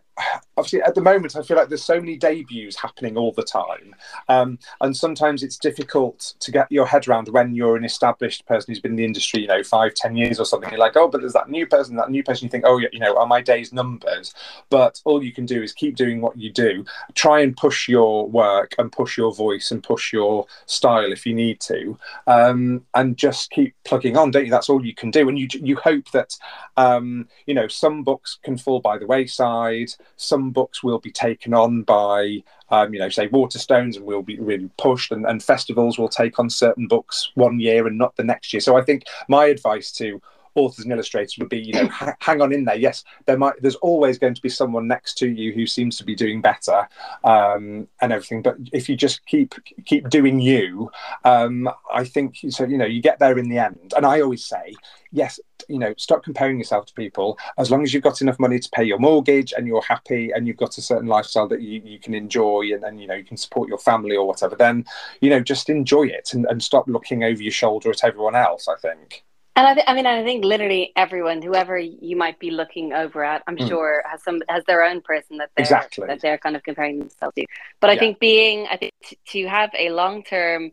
[0.57, 3.95] obviously at the moment I feel like there's so many debuts happening all the time,
[4.27, 8.71] um, and sometimes it's difficult to get your head around when you're an established person
[8.71, 10.69] who's been in the industry, you know, five, ten years or something.
[10.69, 12.45] You're like, oh, but there's that new person, that new person.
[12.45, 14.29] You think, oh, yeah, you know, are my days numbered?
[14.69, 16.85] But all you can do is keep doing what you do.
[17.13, 21.33] Try and push your work and push your voice and push your style if you
[21.33, 24.51] need to, um, and just keep plugging on, don't you?
[24.51, 26.37] That's all you can do, and you you hope that
[26.77, 31.53] um, you know some books can fall by the wayside, some books will be taken
[31.53, 35.97] on by um, you know say Waterstones and will be really pushed, and, and festivals
[35.97, 38.61] will take on certain books one year and not the next year.
[38.61, 40.21] So I think my advice to
[40.55, 42.75] authors and illustrators would be, you know, ha- hang on in there.
[42.75, 43.61] Yes, there might.
[43.61, 46.87] There's always going to be someone next to you who seems to be doing better
[47.23, 48.41] um, and everything.
[48.41, 50.91] But if you just keep keep doing you,
[51.23, 52.65] um, I think so.
[52.65, 53.93] You know, you get there in the end.
[53.95, 54.75] And I always say,
[55.11, 57.37] yes, you know, stop comparing yourself to people.
[57.57, 60.47] As long as you've got enough money to pay your mortgage and you're happy and
[60.47, 63.25] you've got a certain lifestyle that you, you can enjoy and, and you know you
[63.25, 64.85] can support your family or whatever, then
[65.21, 68.67] you know just enjoy it and, and stop looking over your shoulder at everyone else.
[68.67, 69.23] I think.
[69.59, 73.25] And I, th- I mean, I think literally everyone, whoever you might be looking over
[73.25, 73.67] at, I'm mm.
[73.67, 76.07] sure has some has their own person that they're exactly.
[76.07, 77.45] that they're kind of comparing themselves to.
[77.81, 77.99] But I yeah.
[77.99, 80.71] think being, I think t- to have a long term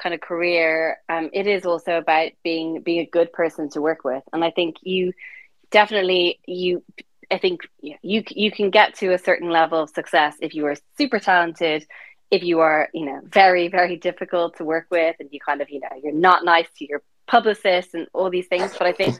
[0.00, 4.04] kind of career, um, it is also about being being a good person to work
[4.04, 4.22] with.
[4.32, 5.14] And I think you
[5.72, 6.84] definitely you
[7.32, 10.76] I think you you can get to a certain level of success if you are
[10.96, 11.86] super talented,
[12.30, 15.68] if you are you know very very difficult to work with, and you kind of
[15.70, 18.74] you know you're not nice to your publicist and all these things.
[18.76, 19.18] But I think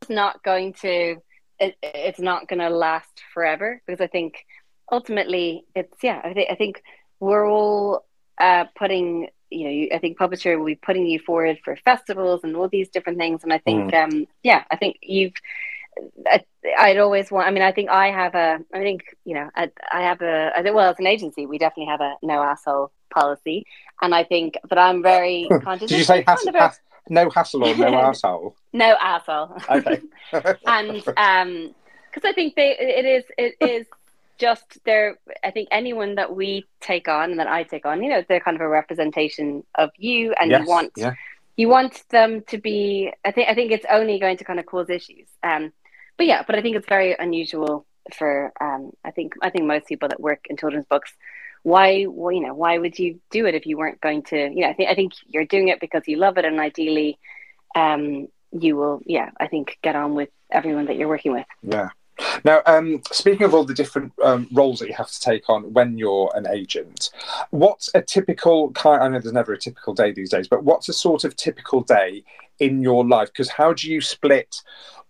[0.00, 1.16] it's not going to
[1.58, 4.44] it, it's not going to last forever because I think
[4.92, 6.82] ultimately it's yeah I think I think
[7.18, 8.04] we're all
[8.38, 12.56] uh, putting you know, I think publisher will be putting you forward for festivals and
[12.56, 13.44] all these different things.
[13.44, 14.04] And I think, mm.
[14.04, 15.34] um, yeah, I think you've,
[16.26, 16.44] I,
[16.88, 19.70] would always want, I mean, I think I have a, I think, you know, I,
[19.92, 22.90] I have a, I think, well, as an agency, we definitely have a no asshole
[23.10, 23.66] policy.
[24.02, 25.88] And I think, but I'm very conscious.
[25.88, 26.52] Did you say hassle,
[27.08, 28.56] no hassle or no asshole?
[28.72, 29.56] no asshole.
[29.70, 30.00] Okay.
[30.66, 31.74] and, um,
[32.12, 33.86] because I think they, it is, it is
[34.38, 38.10] just they're i think anyone that we take on and that i take on you
[38.10, 41.14] know they're kind of a representation of you and yes, you want yeah.
[41.56, 44.66] you want them to be i think i think it's only going to kind of
[44.66, 45.72] cause issues um
[46.16, 49.86] but yeah but i think it's very unusual for um i think i think most
[49.86, 51.12] people that work in children's books
[51.62, 54.60] why well, you know why would you do it if you weren't going to you
[54.62, 57.18] know i think i think you're doing it because you love it and ideally
[57.74, 61.46] um you will yeah i think get on with everyone that you're working with.
[61.62, 61.90] Yeah
[62.44, 65.72] now, um, speaking of all the different um, roles that you have to take on
[65.72, 67.10] when you're an agent,
[67.50, 69.02] what's a typical kind?
[69.02, 71.82] I know there's never a typical day these days, but what's a sort of typical
[71.82, 72.24] day
[72.58, 73.28] in your life?
[73.28, 74.62] Because how do you split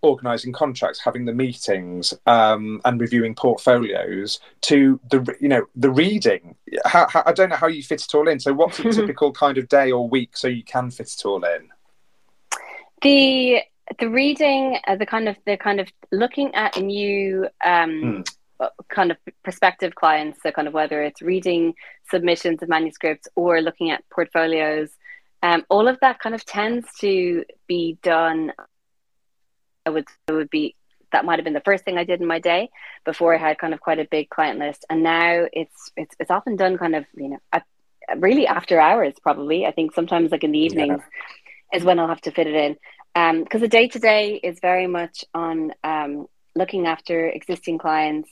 [0.03, 6.57] organising contracts, having the meetings, um, and reviewing portfolios to the you know the reading?
[6.85, 8.41] How, how, I don't know how you fit it all in.
[8.41, 11.45] So, what's a typical kind of day or week so you can fit it all
[11.45, 11.69] in?
[13.03, 13.63] The
[13.99, 18.25] the reading, uh, the kind of the kind of looking at new um,
[18.61, 18.69] mm.
[18.89, 21.75] kind of prospective clients, so kind of whether it's reading
[22.11, 24.91] submissions of manuscripts or looking at portfolios,
[25.43, 28.53] um, all of that kind of tends to be done.
[29.85, 30.75] I would it would be
[31.13, 32.69] that might have been the first thing I did in my day
[33.05, 36.31] before I had kind of quite a big client list, and now it's it's it's
[36.31, 37.65] often done kind of you know at,
[38.17, 39.65] really after hours probably.
[39.65, 41.03] I think sometimes like in the evenings
[41.73, 41.79] yeah.
[41.79, 42.77] is when I'll have to fit it in
[43.17, 48.29] because um, the day to day is very much on um, looking after existing clients.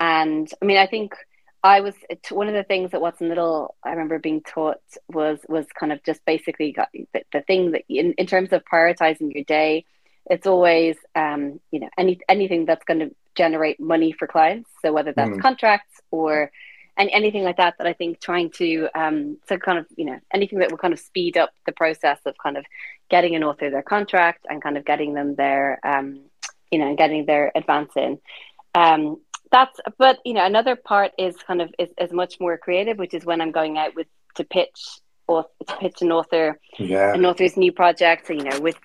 [0.00, 1.14] And I mean, I think
[1.62, 1.94] I was
[2.30, 6.02] one of the things that Watson Little I remember being taught was was kind of
[6.02, 9.84] just basically got the, the thing that in, in terms of prioritizing your day,
[10.30, 14.70] it's always um, you know any anything that's going to generate money for clients.
[14.80, 15.42] So whether that's mm.
[15.42, 16.50] contracts or
[16.96, 20.18] and anything like that that I think trying to um to kind of you know
[20.32, 22.64] anything that will kind of speed up the process of kind of
[23.10, 26.20] getting an author their contract and kind of getting them their um
[26.70, 28.18] you know and getting their advance in
[28.74, 32.98] um that's but you know another part is kind of is, is much more creative
[32.98, 37.14] which is when I'm going out with to pitch or to pitch an author yeah.
[37.14, 38.76] an author's new project so you know with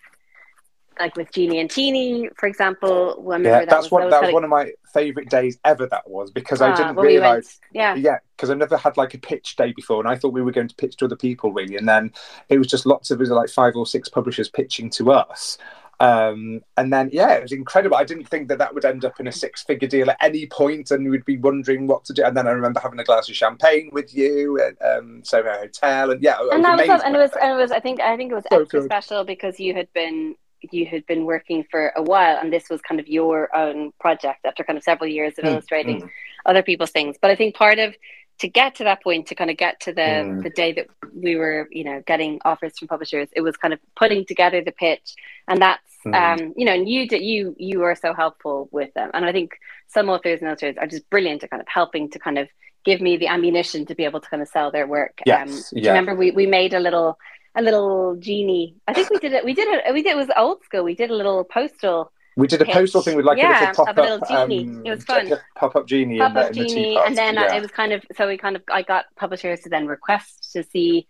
[0.99, 3.23] like with Genie and Teeny, for example.
[3.29, 4.09] yeah, that that's was, one.
[4.09, 5.87] That was, one of my favorite days ever.
[5.87, 7.59] That was because I ah, didn't realize.
[7.73, 10.33] We yeah, yeah, because I never had like a pitch day before, and I thought
[10.33, 12.11] we were going to pitch to other people really, and then
[12.49, 15.57] it was just lots of it was like five or six publishers pitching to us.
[15.99, 17.97] Um, and then yeah, it was incredible.
[17.97, 20.91] I didn't think that that would end up in a six-figure deal at any point,
[20.91, 22.23] and we'd be wondering what to do.
[22.23, 26.11] And then I remember having a glass of champagne with you at um, Soho Hotel,
[26.11, 27.71] and yeah, and that was, and it was, and it was.
[27.71, 28.87] I think I think it was so extra good.
[28.87, 30.35] special because you had been
[30.71, 34.45] you had been working for a while and this was kind of your own project
[34.45, 36.09] after kind of several years of mm, illustrating mm.
[36.45, 37.95] other people's things but i think part of
[38.39, 40.43] to get to that point to kind of get to the mm.
[40.43, 43.79] the day that we were you know getting offers from publishers it was kind of
[43.95, 45.15] putting together the pitch
[45.47, 46.13] and that's hmm.
[46.13, 49.31] um you know and you did you you were so helpful with them and i
[49.31, 52.47] think some authors and illustrators are just brilliant at kind of helping to kind of
[52.85, 55.79] give me the ammunition to be able to kind of sell their work yes, um
[55.79, 55.89] yeah.
[55.89, 57.17] remember we, we made a little
[57.55, 58.75] a little genie.
[58.87, 59.43] I think we did it.
[59.43, 59.93] We did it.
[59.93, 60.11] We did.
[60.11, 60.83] It was old school.
[60.83, 62.11] We did a little postal.
[62.35, 62.75] We did a pitch.
[62.75, 64.67] postal thing with like yeah, a little pop up, a little genie.
[64.67, 65.33] Um, it was fun.
[65.55, 66.19] Pop up genie.
[66.19, 67.55] Pop up the, genie, and then yeah.
[67.55, 70.63] it was kind of so we kind of I got publishers to then request to
[70.63, 71.07] see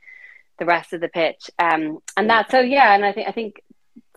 [0.58, 3.62] the rest of the pitch, um, and that so yeah, and I think I think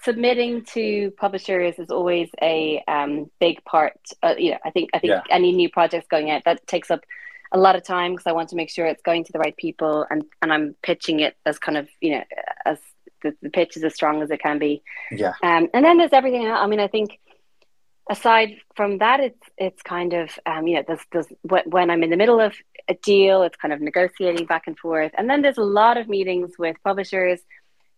[0.02, 3.98] submitting to publishers is always a um, big part.
[4.22, 5.22] Uh, you know, I think I think Yeah.
[5.30, 7.00] any new projects going out that takes up
[7.52, 9.56] a lot of time because I want to make sure it's going to the right
[9.56, 12.24] people and and I'm pitching it as kind of you know
[12.64, 12.78] as
[13.22, 14.82] the, the pitch is as strong as it can be.
[15.10, 15.34] Yeah.
[15.42, 16.46] Um, and then there's everything.
[16.46, 16.58] else.
[16.62, 17.18] I mean, I think
[18.08, 21.26] aside from that, it's it's kind of um, you know there's, there's
[21.64, 22.54] when I'm in the middle of
[22.88, 26.08] a deal, it's kind of negotiating back and forth, and then there's a lot of
[26.08, 27.40] meetings with publishers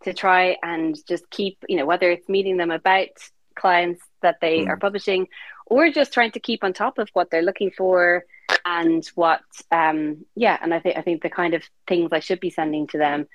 [0.05, 3.09] to try and just keep you know whether it's meeting them about
[3.55, 4.69] clients that they Mm.
[4.69, 5.29] are publishing
[5.67, 8.25] or just trying to keep on top of what they're looking for
[8.65, 12.41] and what um yeah and i think i think the kind of things i should
[12.41, 13.27] be sending to them.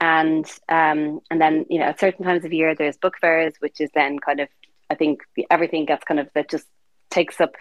[0.00, 3.80] And um and then you know at certain times of year there's book fairs which
[3.80, 4.48] is then kind of
[4.90, 6.66] i think everything gets kind of that just
[7.10, 7.54] takes up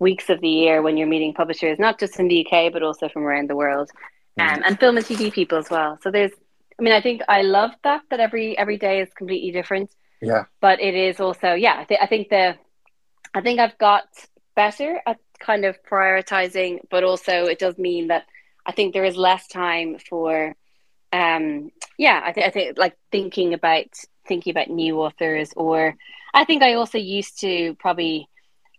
[0.00, 3.08] weeks of the year when you're meeting publishers not just in the uk but also
[3.08, 3.90] from around the world.
[4.38, 5.98] Um, and film and tv people as well.
[6.02, 6.32] So there's
[6.78, 9.90] i mean i think i love that that every every day is completely different.
[10.20, 10.44] Yeah.
[10.60, 12.56] but it is also yeah I, th- I think the
[13.34, 14.08] i think i've got
[14.54, 18.24] better at kind of prioritizing but also it does mean that
[18.66, 20.54] i think there is less time for
[21.12, 23.86] um yeah i think i think like thinking about
[24.26, 25.94] thinking about new authors or
[26.34, 28.28] i think i also used to probably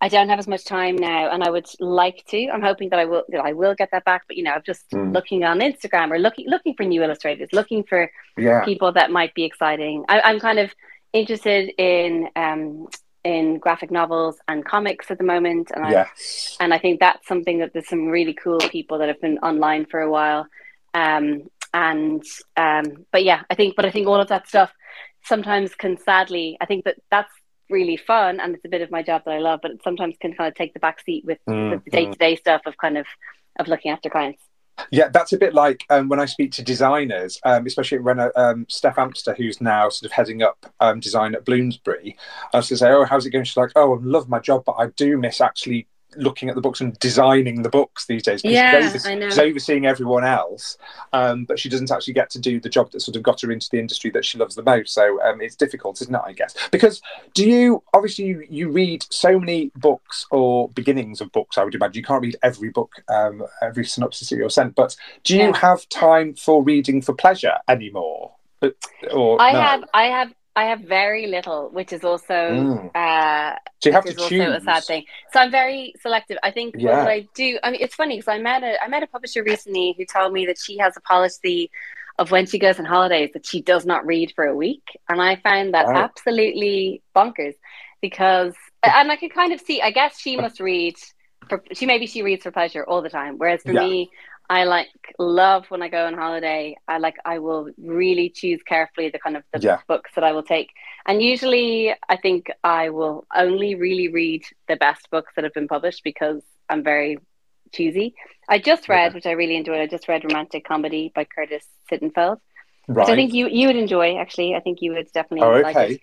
[0.02, 3.00] i don't have as much time now and i would like to i'm hoping that
[3.00, 5.14] i will that i will get that back but you know i'm just Mm.
[5.14, 8.64] looking on instagram or looking looking for new illustrators looking for Yeah.
[8.66, 10.06] people that might be exciting.
[10.08, 10.72] I, I'm kind of
[11.14, 12.88] interested in um,
[13.24, 15.92] in graphic novels and comics at the moment, and I
[16.60, 19.86] and I think that's something that there's some really cool people that have been online
[19.86, 20.48] for a while.
[20.94, 22.24] Um, and
[22.56, 24.72] um, but yeah, I think but I think all of that stuff
[25.26, 27.32] sometimes can sadly I think that that's
[27.70, 30.16] really fun and it's a bit of my job that I love, but it sometimes
[30.22, 32.78] can kind of take the back seat with Mm, the day to day stuff of
[32.78, 33.06] kind of
[33.60, 34.42] of looking after clients.
[34.92, 38.30] Yeah, that's a bit like um, when I speak to designers, um, especially when uh,
[38.36, 42.16] um, Steph Amster, who's now sort of heading up um, design at Bloomsbury,
[42.54, 44.64] I was to say, "Oh, how's it going?" She's like, "Oh, I love my job,
[44.66, 48.42] but I do miss actually looking at the books and designing the books these days."
[48.44, 49.30] Yeah, she's, over- I know.
[49.30, 50.78] she's overseeing everyone else,
[51.14, 53.52] um, but she doesn't actually get to do the job that sort of got her
[53.52, 54.94] into the industry that she loves the most.
[54.94, 56.22] So um, it's difficult, isn't it?
[56.24, 57.02] I guess because
[57.34, 61.58] do you obviously you, you read so many books or beginnings of books?
[61.58, 64.96] I would imagine you can't read every book, um, every synopsis that you're sent, but
[65.24, 65.58] do you Yeah.
[65.58, 68.32] have time for reading for pleasure anymore?
[68.60, 68.76] But,
[69.12, 69.62] or I no?
[69.62, 72.96] have I have I have very little, which is also Mm.
[72.96, 74.42] uh, So you have which to is choose.
[74.42, 75.04] also a sad thing.
[75.32, 76.38] So I'm very selective.
[76.44, 77.04] I think Yeah.
[77.04, 77.60] what I do.
[77.64, 80.34] I mean, it's funny because I met a I met a publisher recently who told
[80.34, 81.70] me that she has a policy
[82.20, 85.22] of when she goes on holidays that she does not read for a week, and
[85.22, 85.96] I found that Wow.
[85.96, 87.56] absolutely bonkers
[88.02, 89.82] because and I could kind of see.
[89.82, 90.96] I guess she must read
[91.50, 93.82] for she maybe she reads for pleasure all the time, whereas for Yeah.
[93.82, 94.10] me.
[94.50, 94.88] I like
[95.20, 96.78] love when I go on holiday.
[96.88, 99.80] I like I will really choose carefully the kind of the Yeah.
[99.88, 100.70] books that I will take.
[101.06, 105.68] And usually I think I will only really read the best books that have been
[105.68, 107.18] published because I'm very
[107.74, 108.16] choosy.
[108.48, 109.16] I just read, Yeah.
[109.16, 112.40] which I really enjoyed, I just read Romantic Comedy by Curtis Sittenfeld,
[112.88, 113.04] right.
[113.04, 114.56] which I think you you would enjoy actually.
[114.56, 115.94] I think you would definitely oh, like okay.
[115.96, 116.02] it.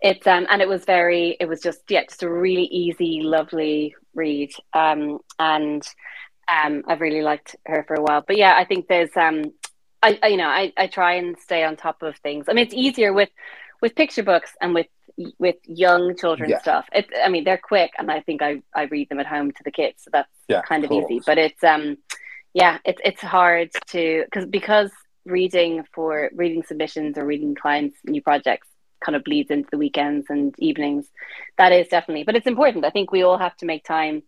[0.00, 3.94] It's um and it was very it was just yeah, just a really easy, lovely
[4.14, 4.50] read.
[4.72, 5.86] Um and
[6.52, 8.24] um I've really liked her for a while.
[8.26, 9.52] But yeah, I think there's um
[10.02, 12.46] I, I you know, I, I try and stay on top of things.
[12.48, 13.30] I mean it's easier with
[13.82, 14.86] with picture books and with
[15.38, 16.58] with young children Yeah.
[16.60, 16.86] stuff.
[16.92, 19.62] It I mean they're quick and I think I, I read them at home to
[19.64, 21.20] the kids, so that's Yeah, kind of easy.
[21.24, 21.96] But it's um
[22.54, 24.90] yeah, it's it's hard to because because
[25.24, 28.68] reading for reading submissions or reading clients new projects
[29.04, 31.06] kind of bleeds into the weekends and evenings.
[31.58, 32.84] That is definitely, but it's important.
[32.84, 34.22] I think we all have to make time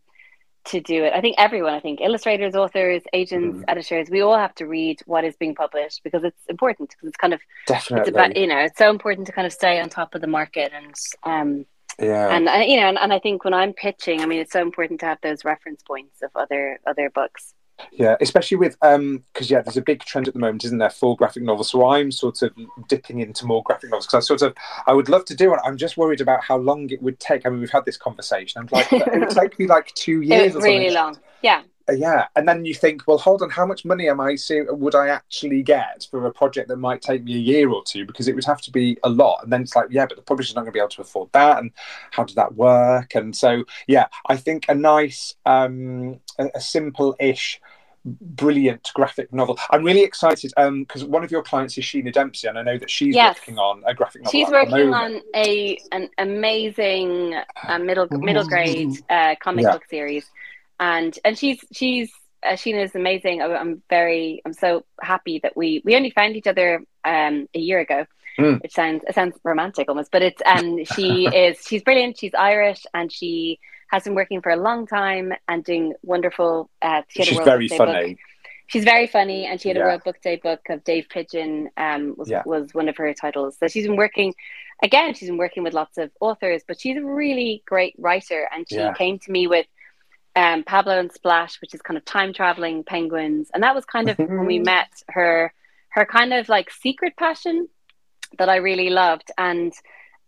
[0.67, 1.13] to do it.
[1.15, 3.65] I think everyone, I think illustrators, authors, agents, Mhm.
[3.69, 7.17] editors, we all have to read what is being published because it's important because it's
[7.17, 8.01] kind of Definitely.
[8.01, 10.27] it's about you know it's so important to kind of stay on top of the
[10.27, 10.95] market and
[11.25, 11.65] um
[11.99, 12.29] yeah.
[12.29, 14.61] and uh, you know and, and I think when I'm pitching, I mean it's so
[14.63, 17.55] important to have those reference points of other other books.
[17.93, 20.91] Yeah, especially with um because yeah, there's a big trend at the moment, isn't there,
[20.91, 21.71] for graphic novels?
[21.71, 22.53] So I'm sort of
[22.89, 24.55] dipping into more graphic novels because I sort of
[24.87, 25.61] I would love to do it.
[25.65, 27.47] I'm just worried about how long it would take.
[27.47, 28.61] I mean, we've had this conversation.
[28.61, 31.19] I'm like, it would take me like two years It really long.
[31.43, 31.63] Yeah.
[31.89, 34.61] Uh, Yeah, and then you think, well, hold on, how much money am I see,
[34.63, 38.05] would I actually get for a project that might take me a year or two?
[38.05, 39.41] Because it would have to be a lot.
[39.43, 41.31] And then it's like, yeah, but the publisher's not going to be able to afford
[41.33, 41.71] that, and
[42.11, 43.15] how does that work?
[43.15, 47.61] And so, yeah, I think a nice, um, a, a simple-ish,
[48.05, 49.59] brilliant graphic novel.
[49.71, 52.91] I'm really excited because one of your clients is Sheena Dempsey, and I know that
[52.91, 53.37] she's Yes.
[53.39, 54.33] working on a graphic novel.
[54.33, 55.17] She's at working moment.
[55.17, 57.35] on a an amazing
[57.69, 59.73] uh, middle middle grade uh, comic Yeah.
[59.73, 60.27] book series,
[60.81, 62.11] and and she's she's
[62.43, 63.43] uh, Sheena is amazing.
[63.43, 67.59] I- I'm very I'm so happy that we we only found each other um, a
[67.59, 68.07] year ago,
[68.39, 68.63] Mm.
[68.63, 70.13] which sounds it sounds romantic almost.
[70.13, 72.19] But it's and she is she's brilliant.
[72.19, 73.59] She's Irish and she
[73.89, 76.71] has been working for a long time and doing wonderful.
[76.83, 77.89] Uh, a She's very Day book.
[77.89, 78.19] funny.
[78.69, 79.87] She's very funny, and she had a Yeah.
[79.87, 81.71] World Book Day book of Dave Pigeon.
[81.79, 82.43] Um, was Yeah.
[82.45, 83.57] was one of her titles.
[83.59, 84.35] So she's been working.
[84.83, 88.49] Again, she's been working with lots of authors, but she's a really great writer.
[88.53, 88.93] And she Yeah.
[88.93, 89.67] came to me with
[90.37, 94.09] um, Pablo and Splash, which is kind of time traveling penguins, and that was kind
[94.11, 95.53] of when we met her.
[95.91, 97.69] Her kind of like secret passion
[98.39, 99.73] that I really loved, and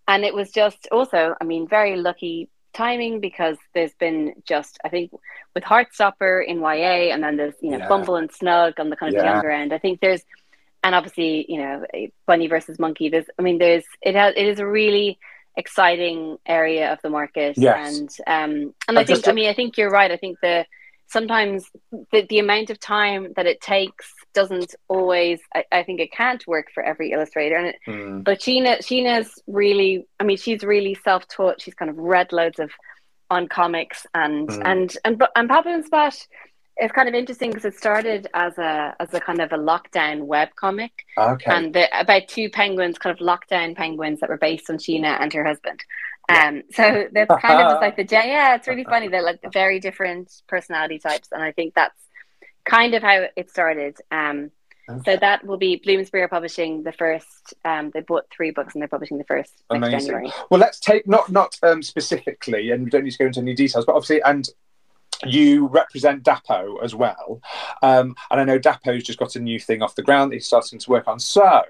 [0.09, 4.89] and it was just also, I mean, very lucky timing because there's been just I
[4.89, 5.13] think
[5.55, 7.89] with Heartstopper in YA, and then there's you know Yeah.
[7.89, 9.33] Bumble and Snug on the kind of Yeah.
[9.33, 9.73] younger end.
[9.73, 10.23] I think there's,
[10.83, 11.85] and obviously you know
[12.27, 13.09] Bunny versus Monkey.
[13.09, 15.19] There's, I mean, there's it has it is a really
[15.57, 17.99] exciting area of the market, Yes.
[17.99, 20.11] and um, and I And think just I mean I think you're right.
[20.11, 20.65] I think the
[21.09, 21.69] sometimes
[22.13, 26.47] the, the amount of time that it takes doesn't always I, I think it can't
[26.47, 27.57] work for every illustrator.
[27.57, 28.25] And it, Mm.
[28.25, 31.61] but Sheena Sheena's really I mean she's really self-taught.
[31.61, 32.71] She's kind of read loads of
[33.31, 34.63] on comics and Mm.
[34.65, 36.27] and and but and Pablo and Splash
[36.81, 40.21] is kind of interesting because it started as a as a kind of a lockdown
[40.23, 40.93] web comic.
[41.19, 41.51] Okay.
[41.51, 45.33] and the, about two penguins kind of lockdown penguins that were based on Sheena and
[45.33, 45.81] her husband.
[46.29, 49.09] Um so that's kind of just like the yeah it's really funny.
[49.09, 51.29] They're like very different personality types.
[51.33, 51.95] And I think that's
[52.65, 54.51] kind of how it started um
[55.05, 57.55] so that will be Bloomsbury are publishing the first.
[57.65, 60.01] Um, they bought three books and they're publishing the first next Amazing.
[60.01, 60.33] January.
[60.51, 63.55] Well, let's take not not um, specifically, and we don't need to go into any
[63.55, 64.49] details, but obviously, and
[65.27, 67.43] you represent Dapo as well,
[67.83, 70.47] um, and I know Dapo's just got a new thing off the ground that he's
[70.47, 71.21] starting to work on.
[71.21, 71.63] So,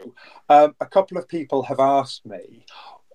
[0.49, 2.65] um, a couple of people have asked me.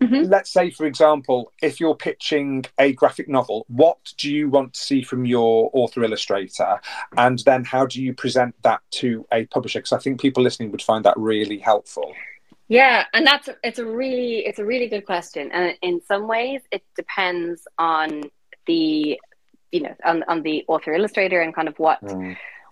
[0.02, 0.30] Mhm.
[0.30, 4.80] Let's say, for example, if you're pitching a graphic novel, what do you want to
[4.80, 6.80] see from your author illustrator?
[7.18, 9.80] And then how do you present that to a publisher?
[9.80, 12.14] Because I think people listening would find that really helpful.
[12.68, 16.62] Yeah, and that's it's a really it's a really good question, and in some ways
[16.72, 18.24] it depends on
[18.66, 19.20] the
[19.72, 22.00] you know on, on the author illustrator and kind of what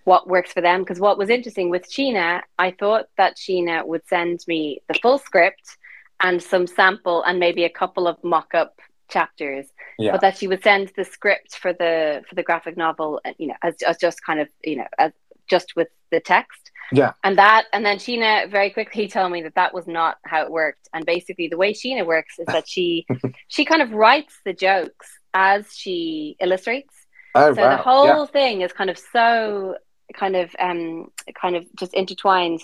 [0.03, 0.81] what works for them.
[0.81, 5.19] Because what was interesting with Sheena, I thought that Sheena would send me the full
[5.19, 5.77] script
[6.21, 9.67] and some sample and maybe a couple of mock up chapters,
[9.99, 10.11] Yeah.
[10.11, 13.55] but that she would send the script for the for the graphic novel, you know,
[13.63, 15.11] as, as just kind of you know as
[15.49, 16.71] just with the text.
[16.91, 17.13] Yeah.
[17.23, 20.51] And that, and then Sheena very quickly told me that that was not how it
[20.51, 20.87] worked.
[20.93, 23.05] And basically, the way Sheena works is that she
[23.47, 26.93] she kind of writes the jokes as she illustrates.
[27.35, 27.69] Oh, So wow.
[27.77, 28.25] the whole Yeah.
[28.27, 29.75] thing is kind of so
[30.13, 31.09] kind of um
[31.41, 32.61] kind of just intertwined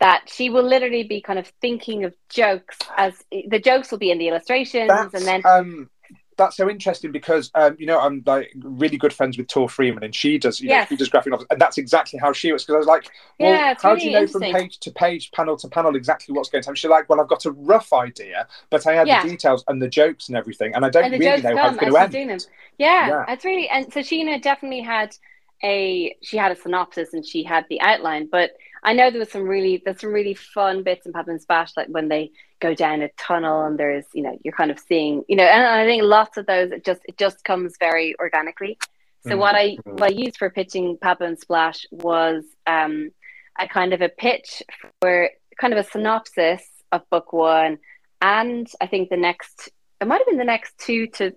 [0.00, 3.14] that she will literally be kind of thinking of jokes as
[3.48, 5.90] the jokes will be in the illustrations that's, and then um
[6.36, 10.02] that's so interesting because um you know I'm like really good friends with Tor Freeman
[10.04, 12.64] and she does you know she does graphic novels and that's exactly how she was
[12.64, 15.30] because I was like well Yeah, how really do you know from page to page
[15.32, 17.92] panel to panel exactly what's going to happen she's like well I've got a rough
[17.92, 19.20] idea but I had Yeah.
[19.22, 21.76] the details and the jokes and everything and I don't and really know how it's
[21.76, 22.38] going to end them.
[22.78, 23.24] Yeah, Yeah.
[23.28, 25.14] it's really and so Sheena definitely had
[25.62, 28.52] a she had a synopsis and she had the outline, but
[28.82, 31.76] I know there was some really there's some really fun bits in Pablo and Splash,
[31.76, 35.22] like when they go down a tunnel and there's you know you're kind of seeing
[35.28, 38.78] you know, and I think lots of those it just it just comes very organically.
[39.26, 43.10] So what I what I used for pitching Pablo and Splash was um,
[43.58, 44.62] a kind of a pitch
[45.00, 45.28] for
[45.60, 47.78] kind of a synopsis of book one,
[48.22, 49.68] and I think the next
[50.00, 51.34] it might have been the next two to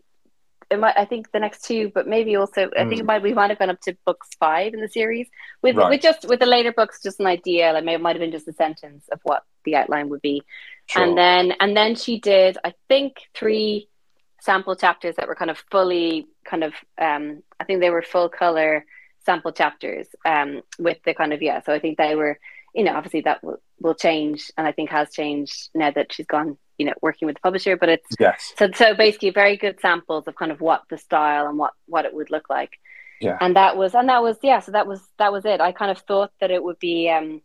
[0.70, 3.08] it might I think the next two, but maybe also I think it Mm.
[3.08, 5.28] might we might have gone up to books five in the series
[5.62, 5.90] with Right.
[5.90, 8.32] with just with the later books just an idea like maybe it might have been
[8.32, 10.42] just a sentence of what the outline would be
[10.88, 11.04] Sure.
[11.04, 13.88] and then and then she did I think three
[14.42, 18.30] sample chapters that were kind of fully kind of um I think they were full
[18.30, 18.86] color
[19.26, 22.38] sample chapters um with the kind of yeah so I think they were
[22.76, 26.26] you know obviously that will, will change and I think has changed now that she's
[26.26, 28.54] gone you know working with the publisher but it's yes.
[28.58, 32.06] so so basically very good samples of kind of what the style and what what
[32.06, 32.72] it would look like.
[33.22, 33.38] Yeah.
[33.40, 35.62] and that was and that was yeah so that was that was it.
[35.62, 37.42] I kind of thought that it would be um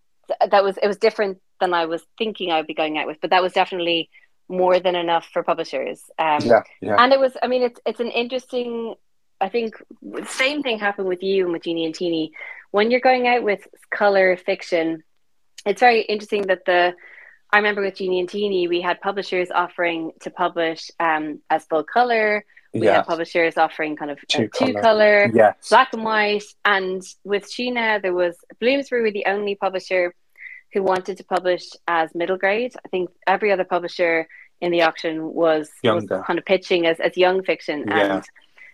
[0.50, 3.18] that was it was different than I was thinking I would be going out with
[3.20, 4.10] but that was definitely
[4.48, 6.96] more than enough for publishers um yeah yeah.
[6.98, 8.94] and it was i mean it's it's an interesting
[9.42, 12.32] i think the same thing happened with you and with Genie and Teeny.
[12.70, 15.04] When you're going out with color fiction
[15.66, 16.94] it's very interesting that the
[17.52, 21.84] i remember with Genie and Teeny we had publishers offering to publish um as full
[21.84, 22.44] color.
[22.74, 24.82] We yeah had publishers offering kind of two colour.
[24.82, 25.30] color.
[25.34, 25.68] yes.
[25.68, 26.44] black and white.
[26.64, 30.14] And with Sheena there was Bloomsbury were the only publisher
[30.72, 32.74] who wanted to publish as middle grade.
[32.84, 34.28] I think every other publisher
[34.60, 37.84] in the auction was, was kind of pitching as, as young fiction.
[37.88, 38.16] Yeah.
[38.16, 38.24] and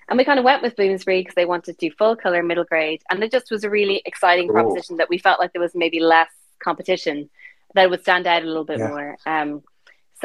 [0.09, 2.64] and we kind of went with Bloomsbury because they wanted to do full color middle
[2.64, 3.03] grade.
[3.09, 5.99] And it just was a really exciting proposition that we felt like there was maybe
[5.99, 6.29] less
[6.62, 7.31] competition
[7.75, 8.89] that would stand out a little bit Yeah.
[8.89, 9.62] more um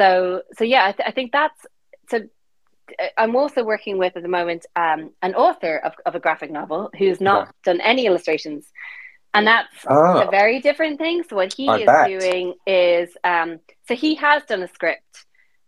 [0.00, 1.66] so so yeah, I, th- I think that's
[2.08, 2.22] so.
[3.16, 6.90] I'm also working with at the moment um, an author of, of a graphic novel
[6.98, 7.72] who's not yeah.
[7.72, 8.66] done any illustrations,
[9.34, 10.26] and that's oh.
[10.26, 11.22] a very different thing.
[11.28, 12.08] So what he I is bet.
[12.08, 15.26] doing is um, so he has done a script,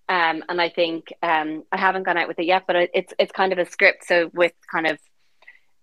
[0.09, 3.33] um, and I think um, I haven't gone out with it yet, but it's it's
[3.33, 4.07] kind of a script.
[4.07, 4.99] So with kind of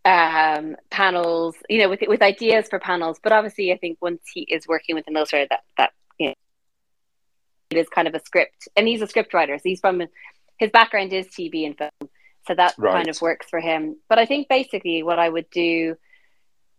[0.06, 3.20] um, panels, you know, with with ideas for panels.
[3.22, 6.34] But obviously, I think once he is working with an illustrator, that that you know,
[7.72, 9.58] it is kind of a script, and he's a script writer.
[9.58, 10.02] So he's from
[10.58, 12.10] his background is TV and film,
[12.48, 12.94] so that right.
[12.94, 13.98] kind of works for him.
[14.08, 15.96] But I think basically what I would do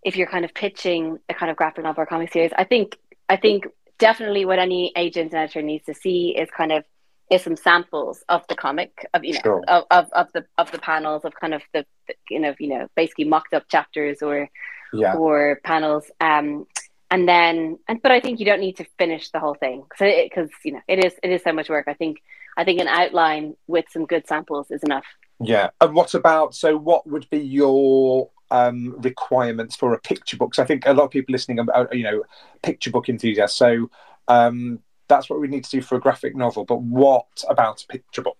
[0.03, 2.97] if you're kind of pitching a kind of graphic novel or comic series, I think
[3.29, 3.67] I think
[3.99, 6.85] definitely what any agent and editor needs to see is kind of
[7.31, 9.65] is some samples of the comic of you know sure.
[9.69, 12.69] of, of, of the of the panels of kind of the, the you know you
[12.69, 14.49] know basically mocked up chapters or
[14.93, 15.15] yeah.
[15.15, 16.67] or panels um
[17.11, 19.85] and then and but I think you don't need to finish the whole thing.
[19.97, 21.87] So because you know it is it is so much work.
[21.89, 22.23] I think
[22.57, 25.07] I think an outline with some good samples is enough.
[25.41, 25.71] Yeah.
[25.81, 30.55] And what about so what would be your um, requirements for a picture book?
[30.55, 32.23] So I think a lot of people listening are you know
[32.63, 33.59] picture book enthusiasts.
[33.59, 33.91] So
[34.29, 34.81] um,
[35.11, 36.65] that's what we need to do for a graphic novel.
[36.65, 38.39] But what about a picture book?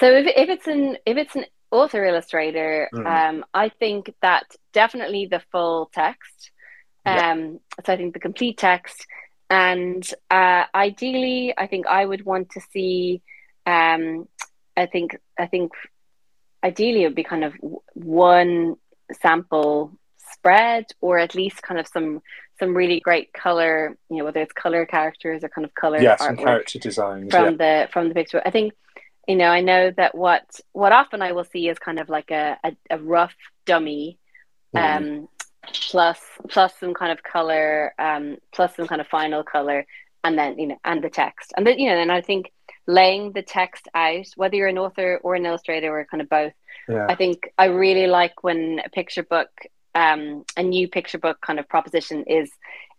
[0.00, 3.06] So if, if it's an if it's an author illustrator, mm.
[3.06, 6.50] um, I think that definitely the full text.
[7.04, 7.50] Um, yeah.
[7.84, 9.06] So I think the complete text,
[9.50, 13.20] and uh, ideally, I think I would want to see.
[13.66, 14.28] Um,
[14.76, 15.72] I think I think
[16.64, 17.54] ideally it would be kind of
[17.94, 18.76] one
[19.20, 19.92] sample
[20.32, 22.22] spread, or at least kind of some
[22.62, 26.14] some really great color, you know, whether it's color characters or kind of color yeah,
[26.14, 27.82] some character designs from yeah.
[27.84, 28.40] the from the picture.
[28.46, 28.72] I think,
[29.26, 32.30] you know, I know that what what often I will see is kind of like
[32.30, 33.34] a a, a rough
[33.66, 34.16] dummy,
[34.76, 34.96] mm.
[34.96, 35.28] um,
[35.72, 39.84] plus plus some kind of color, um, plus some kind of final color,
[40.22, 42.52] and then you know, and the text, and then you know, and I think
[42.86, 46.52] laying the text out, whether you're an author or an illustrator or kind of both.
[46.88, 47.06] Yeah.
[47.08, 49.50] I think I really like when a picture book
[49.94, 52.50] um, a new picture book kind of proposition is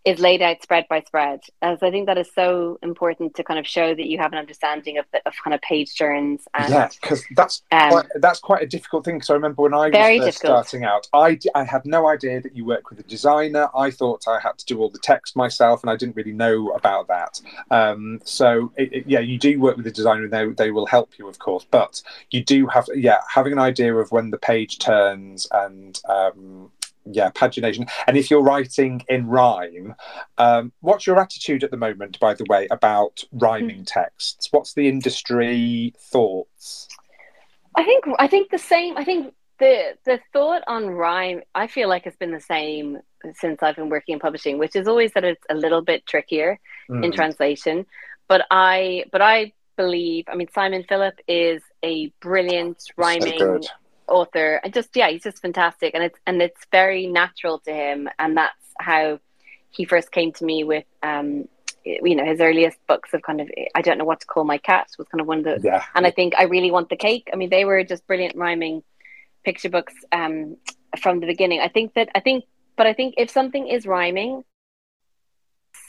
[0.04, 1.40] is laid out spread by spread.
[1.62, 4.38] As I think that is so important to kind of show that you have an
[4.38, 6.42] understanding of the, of kind of page turns.
[6.52, 9.16] And, yeah, because that's um, quite, that's quite a difficult thing.
[9.16, 9.88] Because I remember when I
[10.18, 13.68] was starting out, I I had no idea that you work with a designer.
[13.74, 16.68] I thought I had to do all the text myself, and I didn't really know
[16.72, 17.40] about that.
[17.70, 20.86] Um, so it, it, yeah, you do work with a designer, and they they will
[20.86, 21.66] help you, of course.
[21.70, 26.70] But you do have yeah having an idea of when the page turns and um,
[27.06, 27.88] yeah pagination.
[28.06, 29.94] And if you're writing in rhyme
[30.38, 33.86] um, what's your attitude at the moment by the way about rhyming mm.
[33.86, 34.48] texts?
[34.50, 36.88] What's the industry thoughts?
[37.76, 41.88] I think i think the same i think the the thought on rhyme i feel
[41.88, 42.98] like it's been the same
[43.34, 46.58] since i've been working in publishing which is always that it's a little bit trickier
[46.90, 47.04] mm.
[47.04, 47.86] in translation.
[48.28, 53.60] But i but i believe i mean simon philip is a brilliant rhyming so
[54.08, 54.60] author.
[54.62, 55.94] And just yeah he's just fantastic.
[55.94, 58.08] And it's and it's very natural to him.
[58.18, 59.20] And that's how
[59.70, 61.48] he first came to me with um
[61.84, 64.58] you know his earliest books of kind of I don't know what to call my
[64.58, 65.84] cat was kind of one of the yeah.
[65.94, 67.28] and I think I really want the cake.
[67.32, 68.82] I mean they were just brilliant rhyming
[69.44, 70.56] picture books um
[71.00, 71.60] from the beginning.
[71.60, 72.44] I think that I think
[72.76, 74.44] but I think if something is rhyming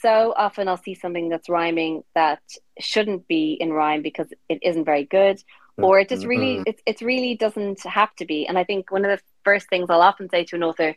[0.02, 2.42] so often I'll see something that's rhyming that
[2.78, 5.42] shouldn't be in rhyme because it isn't very good
[5.78, 6.62] or it just really mm-hmm.
[6.66, 9.86] it, it really doesn't have to be and i think one of the first things
[9.90, 10.94] i'll often say to an author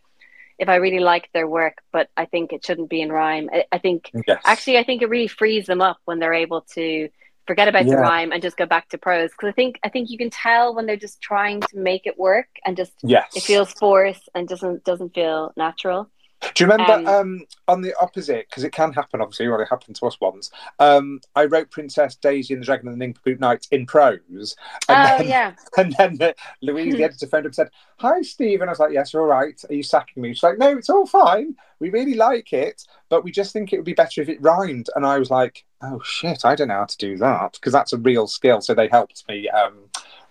[0.57, 3.65] if i really like their work but i think it shouldn't be in rhyme i,
[3.71, 4.41] I think yes.
[4.45, 7.09] actually i think it really frees them up when they're able to
[7.47, 7.95] forget about yeah.
[7.95, 10.29] the rhyme and just go back to prose because i think i think you can
[10.29, 13.35] tell when they're just trying to make it work and just yes.
[13.35, 16.09] it feels forced and doesn't doesn't feel natural
[16.41, 18.47] do you remember um, um, on the opposite?
[18.49, 20.49] Because it can happen, obviously, or it happened to us once.
[20.79, 24.55] Um, I wrote Princess Daisy and the Dragon and the Nincompoop Knight in prose.
[24.87, 25.55] And oh, then, yeah.
[25.77, 28.61] And then uh, Louise, the editor, phoned up and said, Hi, Steve.
[28.61, 29.61] And I was like, Yes, you're all right.
[29.69, 30.33] Are you sacking me?
[30.33, 31.55] She's like, No, it's all fine.
[31.79, 34.89] We really like it, but we just think it would be better if it rhymed.
[34.95, 37.93] And I was like, Oh, shit, I don't know how to do that because that's
[37.93, 38.61] a real skill.
[38.61, 39.75] So they helped me um,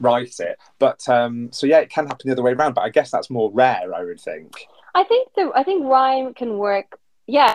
[0.00, 0.58] write it.
[0.78, 3.30] But um, so, yeah, it can happen the other way around, but I guess that's
[3.30, 4.66] more rare, I would think.
[4.98, 6.98] I think the I think rhyme can work.
[7.28, 7.54] Yeah,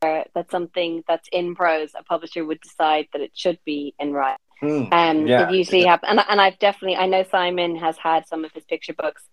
[0.00, 1.90] that's something that's in prose.
[1.98, 4.36] A publisher would decide that it should be in rhyme.
[4.62, 5.90] Mm, um, yeah, it usually yeah.
[5.90, 9.24] happens, and and I've definitely I know Simon has had some of his picture books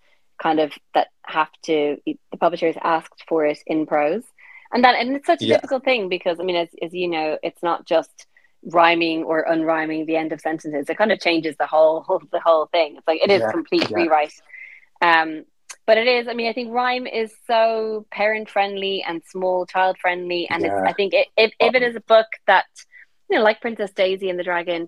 [0.41, 4.23] kind of that have to the publisher has asked for it in prose,
[4.73, 5.55] and that and it's such a yeah.
[5.57, 8.25] difficult thing because I mean as as you know it's not just
[8.63, 10.89] rhyming or unrhyming the end of sentences.
[10.89, 12.95] It kind of changes the whole the whole thing.
[12.97, 14.33] It's like it is complete rewrite.
[15.03, 15.45] Um,
[15.87, 19.97] but it is i mean i think rhyme is so parent friendly and small child
[19.99, 20.67] friendly and yeah.
[20.79, 22.65] it's i think it, if, if it is a book that
[23.29, 24.87] you know, like Princess Daisy and the Dragon,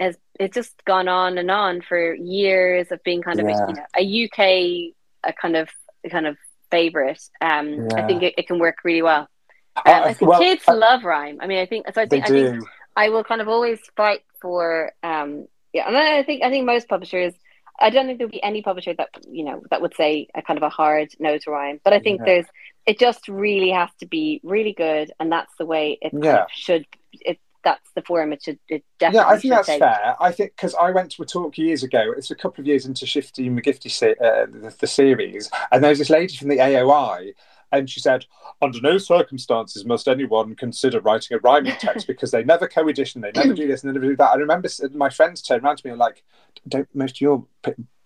[0.00, 3.64] has it's just gone on and on for years of being kind of Yeah.
[3.64, 5.68] a, you know, a UK a kind of
[6.04, 6.36] a kind of
[6.70, 7.22] favorite.
[7.40, 9.28] Um, I think it, it can work really well.
[9.76, 11.38] Um, I- I think well, kids I- love rhyme.
[11.40, 12.02] I mean, I think so.
[12.02, 12.64] I think, I think.
[12.96, 16.88] I will kind of always fight for um yeah, and I think I think most
[16.88, 17.34] publishers
[17.80, 20.56] I don't think there'll be any publisher that you know that would say a kind
[20.58, 21.80] of a hard no to rhyme.
[21.84, 22.24] But I think Yeah.
[22.26, 22.46] there's
[22.86, 26.46] it just really has to be really good and that's the way it Yeah.
[26.52, 29.80] should it that's the form it should it definitely Yeah, I think that's take.
[29.80, 30.16] fair.
[30.20, 32.12] I think because I went to a talk years ago.
[32.16, 35.98] It's a couple of years into Shifty McGifty uh, the, the series, and there was
[35.98, 37.32] this lady from the AOI,
[37.72, 38.26] and she said,
[38.62, 43.32] "Under no circumstances must anyone consider writing a rhyming text because they never co-edition, they
[43.32, 45.86] never do this, and they never do that." I remember my friends turned around to
[45.86, 46.22] me and were like,
[46.68, 47.44] "Don't most of your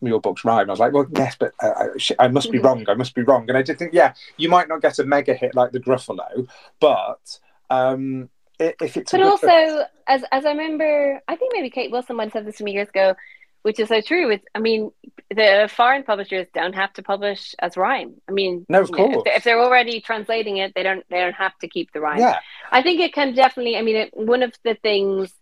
[0.02, 1.88] your books rhyme?" I was like, "Well, yes, but uh,
[2.18, 2.64] I, I must be Mhm.
[2.64, 2.84] wrong.
[2.88, 5.34] I must be wrong." And I did think, yeah, you might not get a mega
[5.34, 6.48] hit like the Gruffalo,
[6.80, 7.38] but
[7.68, 11.90] um, if it's But good book- also, as as I remember, I think maybe Kate
[11.90, 13.14] Wilson once said this to me years ago,
[13.62, 14.30] which is so true.
[14.30, 14.90] It's, I mean,
[15.30, 18.14] the foreign publishers don't have to publish as rhyme.
[18.28, 19.22] I mean, No, of know, if, course.
[19.24, 22.18] they're, if they're already translating it, they don't they don't have to keep the rhyme.
[22.18, 22.38] yeah,
[22.70, 23.76] I think it can definitely.
[23.76, 25.32] I mean, it, one of the things,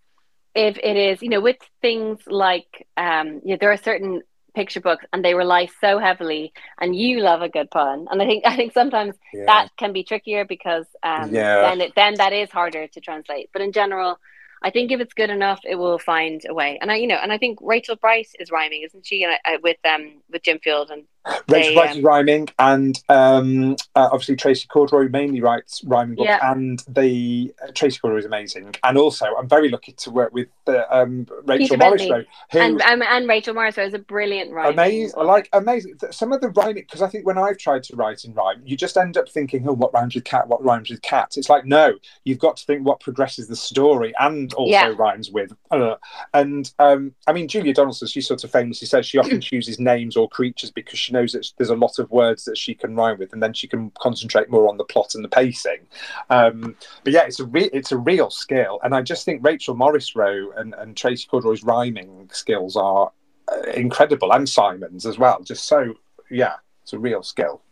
[0.54, 4.22] if it is, you know, with things like, um, you know, there are certain
[4.54, 8.26] picture books and they rely so heavily, and you love a good pun, and I
[8.26, 9.44] think I think sometimes yeah.
[9.46, 11.60] that can be trickier because um, Yeah.
[11.62, 13.50] then it, then that is harder to translate.
[13.52, 14.18] But in general,
[14.62, 16.78] I think if it's good enough, it will find a way.
[16.80, 19.22] And I, you know, and I think Rachel Bright is rhyming, isn't she?
[19.22, 21.04] And I, I, with um with Jim Field and
[21.48, 26.52] Rachel Bright um, rhyming, and um, uh, obviously Tracey Corderoy mainly writes rhyming books, Yeah.
[26.52, 28.74] and the uh, Tracey Corderoy is amazing.
[28.84, 33.02] And also, I'm very lucky to work with uh, um, Rachel Morris, who and, um,
[33.02, 34.72] and Rachel Morris is a brilliant rhyming.
[34.74, 35.96] amazing, like amazing.
[36.10, 38.76] Some of the rhyming, because I think when I've tried to write in rhyme, you
[38.76, 40.48] just end up thinking, "Oh, what rhymes with cat?
[40.48, 44.14] What rhymes with cat?" It's like no, you've got to think what progresses the story
[44.18, 44.94] and also Yeah.
[44.96, 45.52] rhymes with.
[45.70, 45.96] Uh,
[46.34, 50.16] and um, I mean, Julia Donaldson, she sort of famously says she often chooses names
[50.16, 53.18] or creatures because she knows that there's a lot of words that she can rhyme
[53.18, 55.86] with, and then she can concentrate more on the plot and the pacing.
[56.30, 59.74] Um, but yeah, it's a re- it's a real skill, and I just think Rachel
[59.74, 63.10] Morrisroe and, and Tracey Corderoy's rhyming skills are
[63.52, 65.42] uh, incredible, and Simon's as well.
[65.42, 65.94] Just so
[66.30, 67.62] yeah, it's a real skill.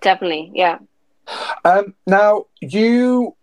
[0.00, 0.78] definitely, yeah.
[1.64, 3.34] Um, now you.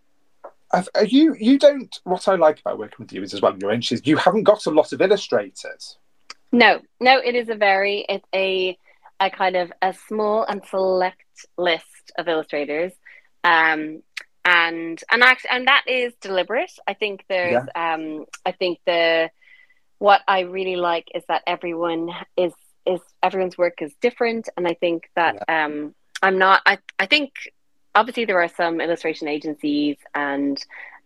[0.96, 3.70] Are you you don't what I like about working with you is as well your
[3.72, 6.00] inches you haven't got a lot of illustrators
[6.52, 8.76] No, no, it is a very it's a
[9.26, 12.92] a kind of a small and select list of illustrators.
[13.44, 14.04] Um
[14.46, 16.72] and and actually and that is deliberate.
[16.88, 19.30] I think there's um I think the
[20.00, 22.54] what I really like is that everyone is
[22.86, 27.32] is everyone's work is different and I think that um I'm not I I think
[27.96, 30.58] obviously there are some illustration agencies and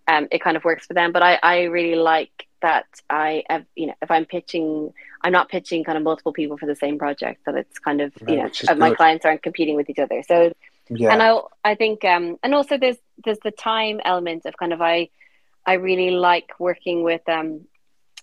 [0.07, 3.65] um it kind of works for them but I I really like that I have
[3.75, 4.93] you know if I'm pitching
[5.23, 8.13] I'm not pitching kind of multiple people for the same project that it's kind of
[8.21, 8.97] No, you know my good.
[8.97, 10.23] clients aren't competing with each other.
[10.23, 10.53] So
[10.89, 11.13] yeah.
[11.13, 14.81] and I I think um and also there's there's the time element of kind of
[14.81, 15.09] I
[15.65, 17.65] I really like working with um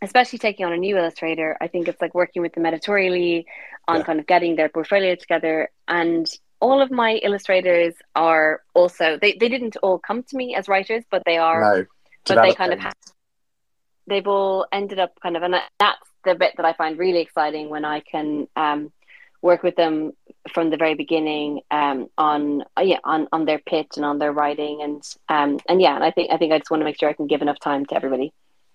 [0.03, 1.57] especially taking on a new illustrator.
[1.61, 3.47] I think it's like working with them editorially
[3.89, 4.03] on Yeah.
[4.05, 5.71] kind of getting their portfolio together.
[5.89, 6.27] And
[6.61, 11.05] all of my illustrators are also they, they didn't all come to me as writers
[11.11, 11.85] but they are no
[12.27, 12.95] but they kind of have,
[14.07, 17.69] they've all ended up kind of and that's the bit that I find really exciting
[17.69, 18.93] when I can um,
[19.43, 20.13] work with them
[20.53, 24.81] from the very beginning um, on yeah on, on their pitch and on their writing
[24.83, 27.09] and um, and yeah and I think I think I just want to make sure
[27.09, 28.33] I can give enough time to everybody.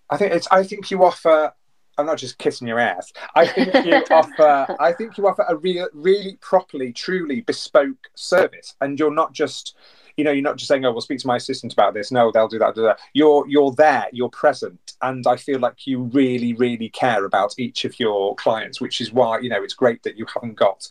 [0.09, 0.47] I think it's.
[0.51, 1.53] I think you offer.
[1.97, 3.11] I'm not just kissing your ass.
[3.35, 4.75] I think you offer.
[4.79, 9.75] I think you offer a real, really properly, truly bespoke service, and you're not just.
[10.19, 12.29] You know, you're not just saying, "Oh, we'll speak to my assistant about this." No,
[12.31, 12.75] they'll do that.
[12.75, 12.99] Do that.
[13.13, 14.07] You're you're there.
[14.11, 18.81] You're present, and I feel like you really, really care about each of your clients,
[18.81, 20.87] which is why you know it's great that you haven't got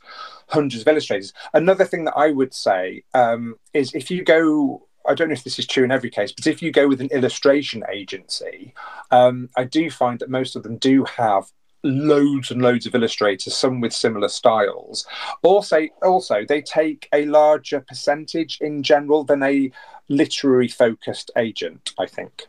[0.49, 1.35] hundreds of illustrators.
[1.53, 4.85] Another thing that I would say um, is if you go.
[5.09, 7.01] I don't know if this is true in every case, but if you go with
[7.01, 8.75] an illustration agency,
[9.11, 11.47] um, I do find that most of them do have
[11.89, 15.07] loads and loads of illustrators, some with similar styles.
[15.43, 19.71] Also, also they take a larger percentage in general than a
[20.09, 21.93] literary focused agent.
[21.99, 22.47] I think.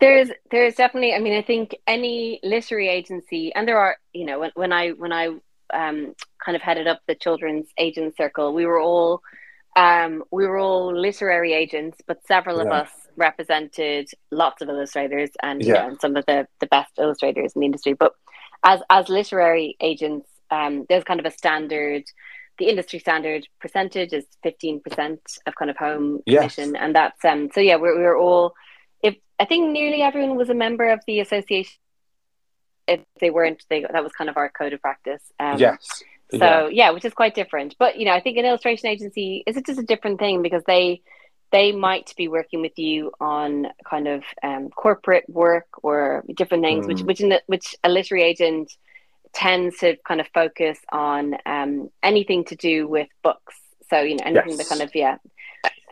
[0.00, 4.40] There's there's definitely I mean I think any literary agency and there are you know
[4.40, 5.26] when, when I when I
[5.72, 6.14] um,
[6.44, 9.22] kind of headed up the children's agent circle we were all
[9.76, 15.62] um, we were all literary agents but several of us represented lots of illustrators and
[15.62, 18.12] you know and some of the the best illustrators in the industry but
[18.64, 22.04] as as literary agents um, there's kind of a standard
[22.58, 26.40] the industry standard percentage is 15% of kind of home Yes.
[26.40, 28.54] commission and that's um so yeah we're, we're all
[29.02, 31.72] if I think nearly everyone was a member of the association.
[32.86, 35.22] If they weren't, they that was kind of our code of practice.
[35.38, 36.02] Um, yes.
[36.30, 36.68] So yeah.
[36.70, 37.76] yeah, which is quite different.
[37.78, 40.62] But you know, I think an illustration agency is it just a different thing because
[40.66, 41.02] they
[41.52, 46.86] they might be working with you on kind of um, corporate work or different things,
[46.86, 46.88] mm.
[46.88, 48.72] which which the, which a literary agent
[49.32, 53.54] tends to kind of focus on um, anything to do with books.
[53.90, 54.58] So you know anything yes.
[54.58, 55.18] that kind of yeah,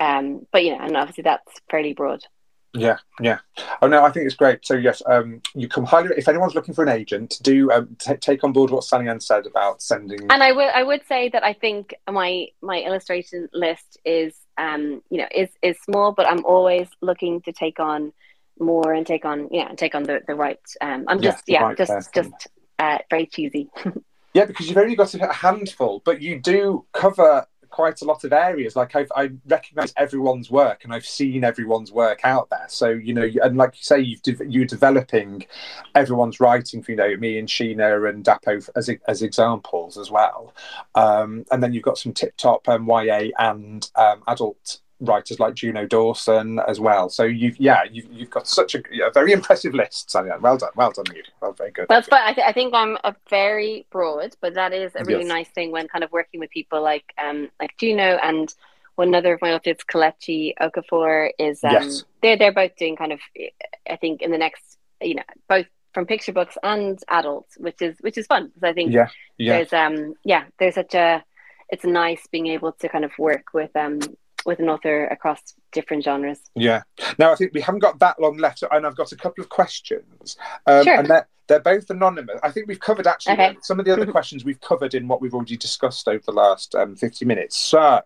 [0.01, 2.25] um, but you know, and obviously that's fairly broad.
[2.73, 3.39] Yeah, yeah.
[3.83, 4.65] Oh no, I think it's great.
[4.65, 6.11] So yes, um, you can highly.
[6.17, 9.47] If anyone's looking for an agent, do um, t- take on board what Sallyanne said
[9.47, 10.21] about sending.
[10.31, 15.03] And I would, I would say that I think my my illustration list is, um,
[15.11, 18.13] you know, is is small, but I'm always looking to take on
[18.59, 20.61] more and take on, yeah, and take on the the right.
[20.81, 22.13] Um, I'm just, yeah, right just person.
[22.15, 22.49] just
[22.79, 23.71] uh, very cheesy.
[24.35, 28.33] yeah, because you've only got a handful, but you do cover quite a lot of
[28.33, 28.77] areas.
[28.77, 32.67] Like I've, I recognise everyone's work, and I've seen everyone's work out there.
[32.69, 35.47] So you know, and like you say, you've de- you're developing
[35.95, 40.55] everyone's writing for you know me and Sheena and Dapo as as examples as well.
[40.95, 45.55] Um, and then you've got some tip top um, YA and um, adult writers like
[45.55, 47.09] Juno Dawson as well.
[47.09, 50.39] So you've yeah you've, you've got such a, a very impressive list, Sonia.
[50.41, 51.23] Well done, well done you.
[51.41, 51.87] Well, very good.
[51.89, 55.25] That's but I, th- I think I'm a very broad, but that is a really
[55.25, 55.29] yes.
[55.29, 58.53] nice thing when kind of working with people like um like Juno and
[58.97, 62.05] one other of my authors, Kelechi Okafor, is um yes.
[62.23, 63.21] they're they're both doing kind of
[63.89, 67.97] I think in the next you know both from picture books and adults, which is
[68.01, 69.57] which is fun because I think yeah, yeah.
[69.57, 71.25] there's um yeah there's such a
[71.71, 74.01] it's nice being able to kind of work with um
[74.47, 76.41] with an author across different genres.
[76.55, 76.83] Yeah.
[77.19, 79.49] Now I think we haven't got that long left, and I've got a couple of
[79.49, 80.37] questions.
[80.67, 80.97] Um, sure.
[80.97, 82.39] And they're, they're both anonymous.
[82.43, 83.57] I think we've covered actually okay.
[83.63, 86.75] some of the other questions we've covered in what we've already discussed over the last
[86.75, 87.57] um, 50 minutes.
[87.57, 88.03] So,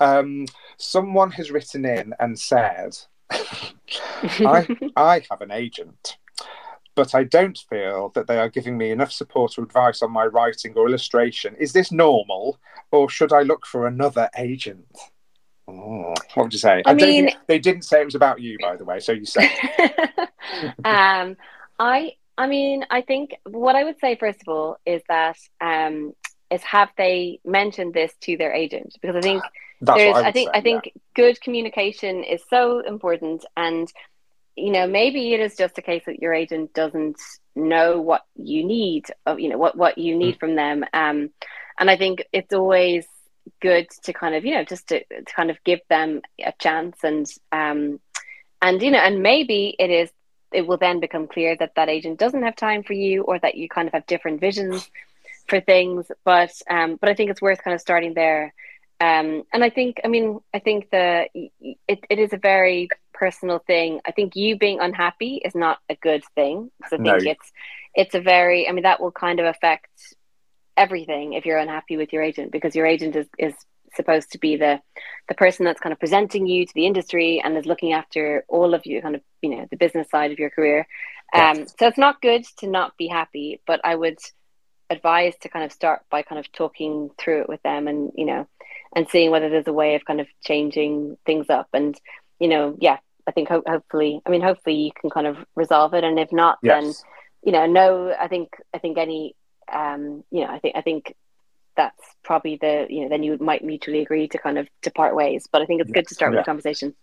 [0.00, 0.46] um,
[0.78, 2.96] someone has written in and said,
[3.30, 4.66] I,
[4.96, 6.16] I have an agent
[6.96, 10.26] but I don't feel that they are giving me enough support or advice on my
[10.26, 11.56] writing or illustration.
[11.58, 12.58] Is this normal,
[12.90, 14.86] or should I look for another agent?
[15.70, 16.82] Oh, what would you say?
[16.84, 19.00] I, I mean, they didn't say it was about you, by the way.
[19.00, 19.50] So you said.
[20.84, 21.36] um,
[21.78, 26.14] I, I mean, I think what I would say first of all is that um,
[26.50, 29.42] is have they mentioned this to their agent because I think
[29.80, 30.92] there's, I, I, think, say, I think yeah.
[31.14, 33.90] good communication is so important, and
[34.56, 37.18] you know, maybe it is just a case that your agent doesn't
[37.54, 40.40] know what you need, of you know, what what you need mm.
[40.40, 40.84] from them.
[40.92, 41.30] Um,
[41.78, 43.06] and I think it's always
[43.60, 46.98] good to kind of you know just to, to kind of give them a chance
[47.02, 48.00] and um
[48.62, 50.10] and you know and maybe it is
[50.52, 53.54] it will then become clear that that agent doesn't have time for you or that
[53.54, 54.90] you kind of have different visions
[55.48, 56.10] for things.
[56.24, 58.54] But um but i think it's worth kind of starting there.
[59.00, 63.58] Um and i think i mean i think the it, it is a very personal
[63.58, 64.00] thing.
[64.06, 66.70] I think you being unhappy is not a good thing.
[66.78, 67.30] Because i think no.
[67.30, 67.52] it's
[67.94, 69.90] it's a very i mean that will kind of affect
[70.80, 73.54] everything if you're unhappy with your agent because your agent is, is
[73.94, 74.80] supposed to be the
[75.28, 78.72] the person that's kind of presenting you to the industry and is looking after all
[78.72, 80.86] of you kind of you know the business side of your career
[81.34, 81.74] um yes.
[81.78, 84.18] so it's not good to not be happy but i would
[84.88, 88.24] advise to kind of start by kind of talking through it with them and you
[88.24, 88.46] know
[88.96, 92.00] and seeing whether there's a way of kind of changing things up and
[92.38, 92.96] you know yeah
[93.28, 96.32] i think ho- hopefully i mean hopefully you can kind of resolve it and if
[96.32, 96.72] not yes.
[96.72, 96.92] then
[97.44, 99.34] you know no i think i think any
[99.72, 101.14] um, you know, I think I think
[101.76, 105.14] that's probably the you know then you might mutually agree to kind of to part
[105.14, 105.48] ways.
[105.50, 106.38] But I think it's good to start yeah.
[106.38, 106.94] with a conversation.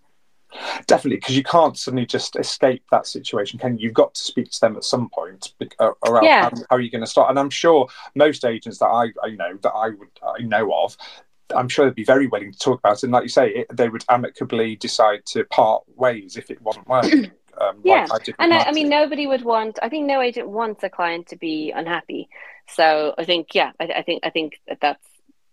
[0.86, 3.60] Definitely, because you can't suddenly just escape that situation.
[3.60, 3.88] Can you?
[3.88, 6.44] You've got to speak to them at some point around yeah.
[6.44, 7.30] how, how, are you going to start.
[7.30, 10.74] And I'm sure most agents that I, I you know that I would I know
[10.74, 10.96] of,
[11.56, 13.04] I'm sure they'd be very willing to talk about it.
[13.04, 16.88] And like you say, it, they would amicably decide to part ways if it wasn't
[16.88, 17.32] working.
[17.60, 19.80] Um, yeah, like I and I, I, mean, nobody would want.
[19.82, 22.30] I think no agent wants a client to be unhappy.
[22.70, 25.04] So I think, yeah, I, I think I think that that's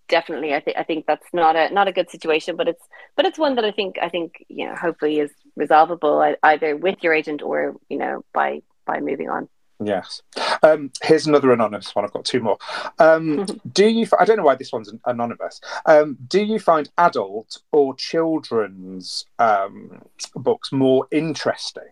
[0.08, 0.54] definitely.
[0.54, 2.82] I think I think that's not a not a good situation, but it's
[3.16, 6.98] but it's one that I think I think you know hopefully is resolvable either with
[7.02, 9.48] your agent or you know by by moving on.
[9.82, 10.22] Yes.
[10.62, 12.04] Um, here's another anonymous one.
[12.04, 12.58] I've got two more.
[12.98, 14.06] Um, do you?
[14.18, 15.60] I don't know why this one's anonymous.
[15.86, 20.02] Um, do you find adult or children's um,
[20.34, 21.82] books more interesting?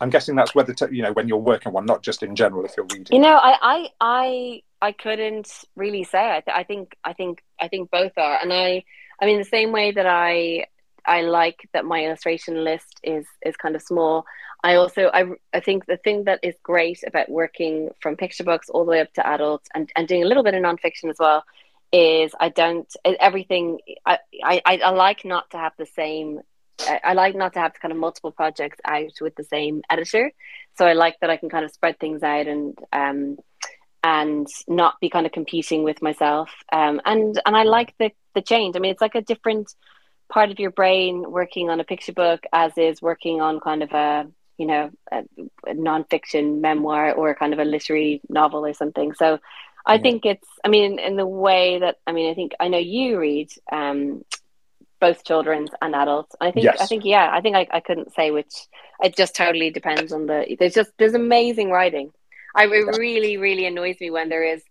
[0.00, 2.64] I'm guessing that's whether to, you know when you're working one, not just in general.
[2.64, 6.36] If you're reading, you know, I I I, I couldn't really say.
[6.36, 8.84] I, th- I think I think I think both are, and I
[9.20, 10.66] I mean the same way that I
[11.06, 14.26] I like that my illustration list is is kind of small.
[14.62, 15.24] I also I
[15.54, 19.00] I think the thing that is great about working from picture books all the way
[19.00, 21.44] up to adults and, and doing a little bit of nonfiction as well
[21.92, 26.40] is I don't everything I, I I like not to have the same
[26.80, 30.32] I, I like not to have kind of multiple projects out with the same editor.
[30.76, 33.38] So I like that I can kind of spread things out and um,
[34.02, 36.50] and not be kind of competing with myself.
[36.72, 38.76] Um, and and I like the the change.
[38.76, 39.72] I mean, it's like a different
[40.28, 43.92] part of your brain working on a picture book as is working on kind of
[43.92, 44.26] a
[44.58, 45.18] you know a,
[45.66, 49.14] a nonfiction memoir or kind of a literary novel or something.
[49.14, 49.38] So
[49.86, 50.02] I yeah.
[50.02, 50.48] think it's.
[50.64, 54.24] I mean, in the way that I mean, I think I know you read um,
[55.00, 56.34] both children's and adults.
[56.40, 56.64] I think.
[56.64, 56.80] Yes.
[56.80, 57.04] I think.
[57.04, 57.30] Yeah.
[57.32, 58.52] I think I, I couldn't say which.
[59.02, 60.56] It just totally depends on the.
[60.58, 62.12] There's just there's amazing writing.
[62.54, 64.62] I it really really annoys me when there is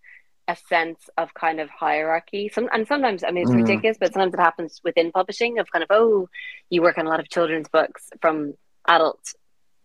[0.48, 2.50] a sense of kind of hierarchy.
[2.50, 3.62] Some and sometimes I mean it's mm.
[3.62, 6.28] ridiculous, but sometimes it happens within publishing of kind of oh,
[6.70, 8.54] you work on a lot of children's books from
[8.88, 9.20] adult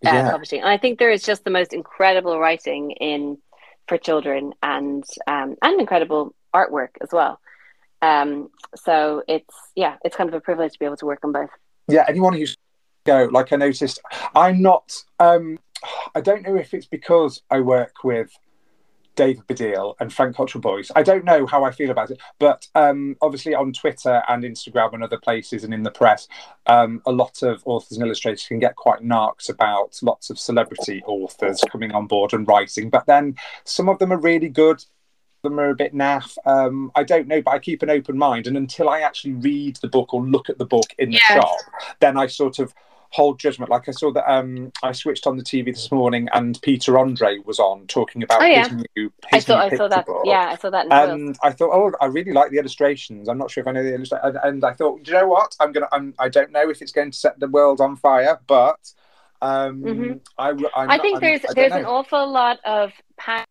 [0.04, 0.30] uh, yeah.
[0.30, 0.60] publishing.
[0.60, 3.38] And I think there is just the most incredible writing in
[3.86, 7.38] for children and um, and incredible artwork as well.
[8.02, 11.32] Um, so it's yeah, it's kind of a privilege to be able to work on
[11.32, 11.50] both.
[11.88, 12.56] Yeah, anyone who's
[13.04, 14.00] go like I noticed,
[14.34, 14.92] I'm not.
[15.18, 15.58] Um,
[16.14, 18.30] I don't know if it's because I work with
[19.20, 20.90] David Baddiel and Frank Cottrell Boyce.
[20.96, 24.94] I don't know how I feel about it, but um, obviously on Twitter and Instagram
[24.94, 26.26] and other places and in the press,
[26.66, 31.02] um, a lot of authors and illustrators can get quite narks about lots of celebrity
[31.06, 32.88] authors coming on board and writing.
[32.88, 34.84] But then some of them are really good.
[35.42, 36.36] Them are a bit naff.
[36.44, 39.76] Um, I don't know, but I keep an open mind, and until I actually read
[39.76, 41.42] the book or look at the book in the yes.
[41.42, 41.56] shop,
[42.00, 42.74] then I sort of
[43.10, 43.70] hold judgment.
[43.70, 47.38] Like I saw that um, I switched on the TV this morning and Peter Andre
[47.44, 48.68] was on talking about oh, yeah.
[48.68, 49.12] his new.
[49.28, 50.06] His I saw, I saw that.
[50.06, 50.22] Book.
[50.24, 50.86] Yeah, I saw that.
[50.90, 53.28] and I thought, oh, I really like the illustrations.
[53.28, 54.36] I'm not sure if I know the illustrations.
[54.42, 55.56] And I thought, do you know what?
[55.60, 55.88] I'm gonna.
[55.92, 56.14] I'm.
[56.18, 58.78] I don't know if it's going to set the world on fire, but.
[59.42, 60.12] Um, mm-hmm.
[60.36, 61.78] I, i think there's there's know.
[61.78, 63.48] an awful lot of panic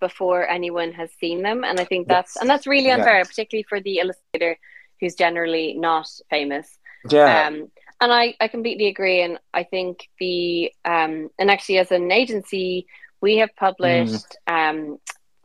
[0.00, 3.80] before anyone has seen them, and I think that's and that's really unfair, particularly for
[3.80, 4.58] the illustrator
[5.00, 6.78] who's generally not famous.
[7.08, 7.46] Yeah.
[7.46, 7.70] Um,
[8.00, 9.22] and I, I completely agree.
[9.22, 12.86] And I think the um, and actually as an agency,
[13.20, 14.70] we have published mm.
[14.70, 14.98] um,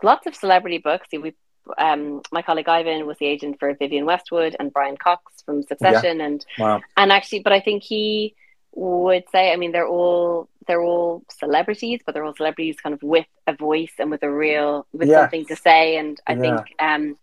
[0.04, 1.08] lots of celebrity books.
[1.12, 1.34] We
[1.78, 6.20] um, my colleague Ivan was the agent for Vivienne Westwood and Brian Cox from Succession,
[6.20, 6.26] yeah.
[6.26, 6.82] and wow.
[6.96, 8.36] and actually, but I think he
[8.74, 13.02] would say, I mean, they're all they're all celebrities, but they're all celebrities kind of
[13.04, 15.22] with a voice and with a real with yes.
[15.22, 15.98] something to say.
[15.98, 16.40] And I yeah.
[16.40, 17.18] think um,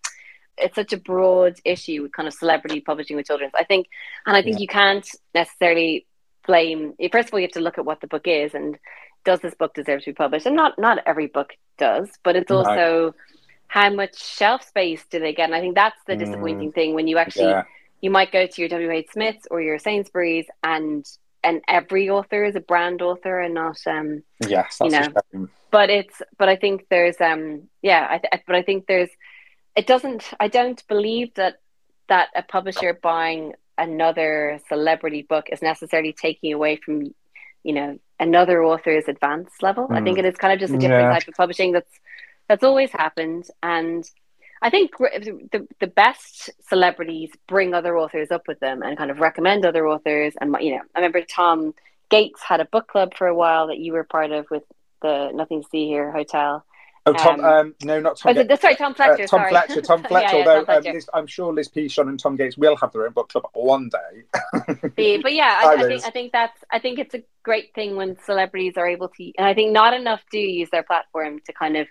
[0.59, 3.53] it's such a broad issue with kind of celebrity publishing with children's.
[3.55, 3.89] I think,
[4.27, 4.63] and I think yeah.
[4.63, 6.07] you can't necessarily
[6.47, 6.95] blame.
[7.11, 8.79] First of all, you have to look at what the book is and
[9.25, 10.47] does this book deserve to be published?
[10.47, 13.15] And not not every book does, but it's also no.
[13.69, 15.45] how much shelf space do they get?
[15.45, 16.75] And I think that's the disappointing mm.
[16.75, 17.65] thing when you actually yeah.
[18.01, 18.91] you might go to your W.
[18.91, 19.09] H.
[19.13, 21.07] Smiths or your Sainsbury's and
[21.45, 25.09] and every author is a brand author and not um yes you know
[25.71, 29.11] but it's but I think there's um yeah I th- but I think there's
[29.77, 31.61] it doesn't i don't believe that
[32.09, 37.15] that a publisher buying another celebrity book is necessarily taking away from
[37.65, 39.97] you know another author's advanced level mm.
[39.97, 40.25] i think hmm.
[40.25, 41.13] it is kind of just a different yeah.
[41.13, 42.01] type of publishing that's
[42.49, 44.09] that's always happened and
[44.63, 49.19] i think the, the best celebrities bring other authors up with them and kind of
[49.21, 51.75] recommend other authors and you know i remember tom
[52.11, 54.65] gates had a book club for a while that you were part of with
[55.03, 56.65] the nothing to see here hotel
[57.05, 57.41] Oh, Tom.
[57.41, 58.37] Um, um, no, not Tom.
[58.39, 59.25] Oh, sorry, Tom Fletcher.
[59.25, 59.51] Uh, Tom sorry.
[59.51, 59.81] Fletcher.
[59.81, 60.37] Tom Fletcher.
[60.37, 63.07] yeah, yeah, although um, Liz, I'm sure Liz Pichon and Tom Gates will have their
[63.07, 64.23] own book club one day.
[65.21, 68.17] but yeah, I, I, think I think that's I think it's a great thing when
[68.25, 71.77] celebrities are able to, and I think not enough do use their platform to kind
[71.77, 71.89] of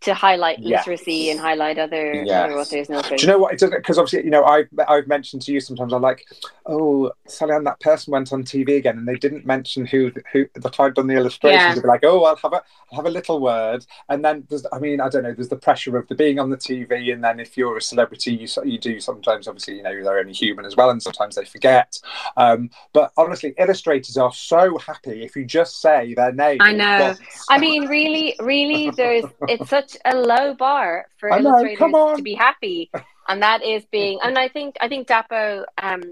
[0.00, 0.86] to highlight yes.
[0.86, 2.30] literacy and highlight other, yes.
[2.30, 3.20] other authors and authors.
[3.20, 3.70] Do you know what it does?
[3.70, 5.92] Because obviously, you know, I've I've mentioned to you sometimes.
[5.92, 6.26] I'm like,
[6.66, 10.78] oh, Sallyanne, that person went on TV again, and they didn't mention who who that
[10.78, 11.60] I'd done the illustrations.
[11.60, 11.74] Yeah.
[11.74, 14.66] They'd be like, oh, I'll have a I'll have a little word, and then there's,
[14.72, 15.32] I mean, I don't know.
[15.32, 18.34] There's the pressure of the being on the TV, and then if you're a celebrity,
[18.34, 19.48] you you do sometimes.
[19.48, 21.98] Obviously, you know, they're only human as well, and sometimes they forget.
[22.36, 26.58] Um, but honestly, illustrators are so happy if you just say their name.
[26.60, 27.14] I know.
[27.48, 32.22] I mean, really, really, there's it's such such a low bar for I illustrators to
[32.22, 32.90] be happy,
[33.28, 34.18] and that is being.
[34.22, 36.02] And I think I think Dapo um,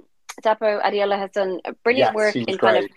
[0.42, 2.60] Dapo Adeola has done brilliant yes, work in great.
[2.60, 2.90] kind of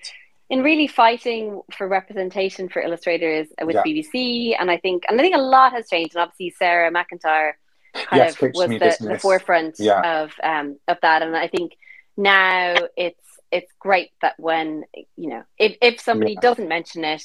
[0.50, 3.84] in really fighting for representation for illustrators with yeah.
[3.84, 6.16] BBC, and I think and I think a lot has changed.
[6.16, 7.54] And obviously, Sarah McIntyre
[7.94, 10.22] kind yes, of was the, the, forefront yeah.
[10.22, 11.78] of um, of that, and I think
[12.16, 13.22] now it's
[13.52, 14.84] it's great that when
[15.16, 16.42] you know if if somebody yeah.
[16.42, 17.24] doesn't mention it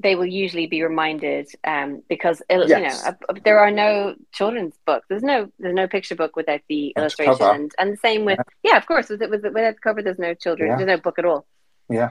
[0.00, 2.68] they will usually be reminded um, because yes.
[2.68, 5.06] you know there are no children's books.
[5.08, 8.38] There's no there's no picture book without the That's illustration, and, and the same with
[8.62, 10.70] yeah, yeah of course with, with without the cover there's no children.
[10.70, 10.76] Yeah.
[10.76, 11.46] There's no book at all.
[11.90, 12.10] Yeah,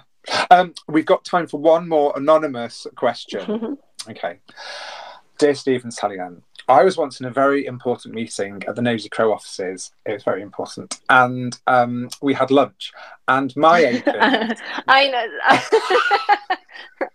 [0.52, 3.78] um, we've got time for one more anonymous question.
[4.10, 4.40] okay,
[5.38, 9.32] dear Stephen and I was once in a very important meeting at the Nosy Crow
[9.32, 9.92] offices.
[10.06, 12.92] It was very important, and um, we had lunch.
[13.30, 15.28] And my agent, I know.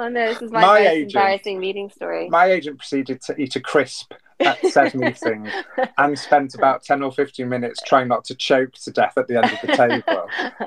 [0.00, 2.28] oh no, this is my, My most agent- embarrassing meeting story.
[2.28, 5.46] my agent proceeded to eat a crisp at said meeting
[5.98, 9.36] and spent about 10 or 15 minutes trying not to choke to death at the
[9.36, 10.26] end of the table.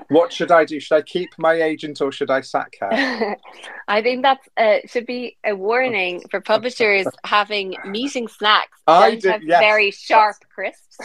[0.09, 0.79] What should I do?
[0.79, 3.35] Should I keep my agent or should I sack her?
[3.87, 8.79] I think that uh, should be a warning for publishers having meeting snacks.
[8.85, 9.59] I Don't did- have yes.
[9.59, 10.97] very sharp crisps.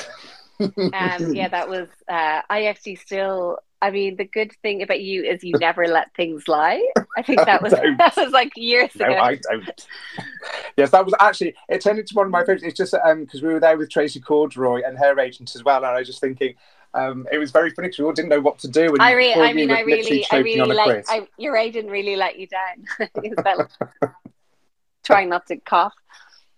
[0.61, 1.89] Um, yeah, that was.
[2.09, 3.59] Uh, I actually still.
[3.81, 6.85] I mean, the good thing about you is you never let things lie.
[7.17, 9.19] I think that was that was like years No, ago.
[9.19, 9.87] I don't.
[10.77, 12.65] yes, that was actually it turned into one of my favorites.
[12.65, 15.79] It's just um because we were there with Tracey Corderoy and her agent as well,
[15.79, 16.55] and I was just thinking
[16.95, 18.93] um it was very funny because we all didn't know what to do.
[18.95, 21.05] And I, re- I mean, I really, I really like.
[21.09, 23.09] I, your agent really let you down.
[25.05, 25.95] Trying not to cough.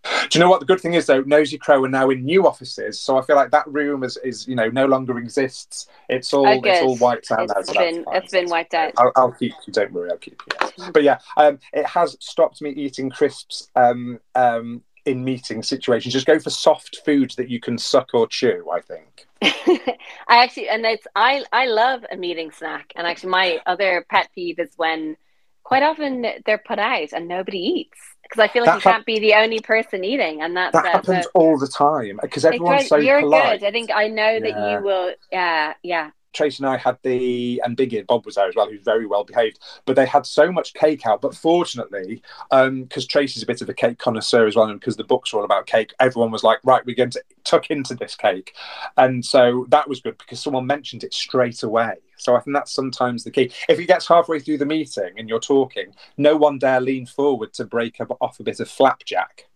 [0.03, 1.23] Do you know what the good thing is though?
[1.23, 4.49] Nosy Crow are now in new offices, so I feel like that room is, is
[4.49, 5.89] you know no longer exists.
[6.09, 7.55] It's all it's all wiped out now.
[7.59, 8.93] It's that's been it's been wiped out.
[8.97, 9.73] I'll, I'll keep you.
[9.73, 10.69] Don't worry, I'll keep you.
[10.93, 16.15] But yeah, um, it has stopped me eating crisps um, um, in meeting situations.
[16.15, 18.67] Just go for soft food that you can suck or chew.
[18.73, 19.27] I think.
[19.43, 24.31] I actually, and it's I I love a meeting snack, and actually my other pet
[24.35, 25.17] peeve is when
[25.71, 28.93] quite often they're put out and nobody eats because I feel like That you hap-
[28.97, 32.19] can't be the only person eating, and that That that- happens that- all the time
[32.21, 33.61] because everyone's so you're polite.
[33.61, 33.67] good.
[33.69, 34.79] I think I know that Yeah.
[34.79, 35.15] you will.
[35.31, 36.11] Yeah, yeah.
[36.33, 39.25] Tracey and I had the and Biggie Bob was there as well, who's very well
[39.25, 39.59] behaved.
[39.85, 41.21] But they had so much cake out.
[41.21, 44.97] But fortunately, um, because Tracey's a bit of a cake connoisseur as well, and because
[44.97, 47.95] the books are all about cake, everyone was like, "Right, we're going to tuck into
[47.95, 48.55] this cake,"
[48.97, 51.95] and so that was good because someone mentioned it straight away.
[52.17, 53.51] So I think that's sometimes the key.
[53.69, 57.53] If it gets halfway through the meeting and you're talking, no one dare lean forward
[57.55, 59.47] to break up, off a bit of flapjack.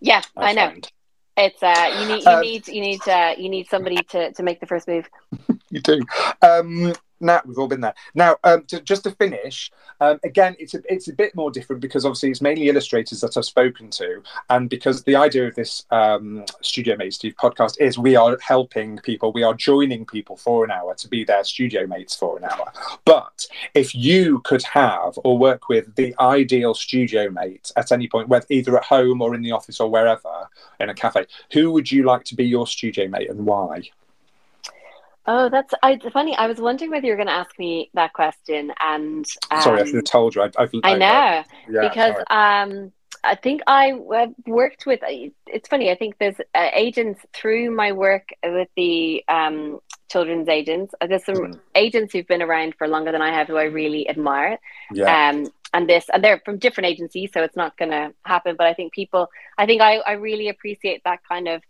[0.00, 0.68] Yeah, I, know.
[0.68, 0.90] find.
[1.36, 4.42] It's uh, you need you Um, need you need uh, you need somebody to to
[4.42, 5.08] make the first move.
[5.70, 6.00] you do.
[6.42, 7.94] Um, now we've all been there.
[8.14, 11.80] Now, um, to, just to finish, um, again, it's a it's a bit more different
[11.80, 15.84] because obviously it's mainly illustrators that I've spoken to, and because the idea of this
[15.90, 20.64] um, Studio Mate Steve podcast is we are helping people, we are joining people for
[20.64, 22.72] an hour to be their studio mates for an hour.
[23.04, 28.28] But if you could have or work with the ideal studio mate at any point,
[28.28, 30.48] whether either at home or in the office or wherever
[30.80, 33.82] in a cafe, who would you like to be your studio mate and why?
[35.26, 36.36] Oh, that's I, funny.
[36.36, 39.80] I was wondering whether you were going to ask me that question, and um, Sorry,
[39.80, 40.42] I should have told you.
[40.42, 41.44] I, I've, I know.
[41.70, 42.92] yeah, because um
[43.26, 45.00] I think I have worked with
[45.46, 49.78] it's funny I think there's uh, agents through my work with the um
[50.10, 51.60] children's agents Uh, there's some Mhm.
[51.74, 54.58] agents who've been around for longer than I have who I really admire
[54.92, 58.56] yeah, um and this and they're from different agencies so it's not going to happen
[58.56, 61.62] but I think people I think I I really appreciate that kind of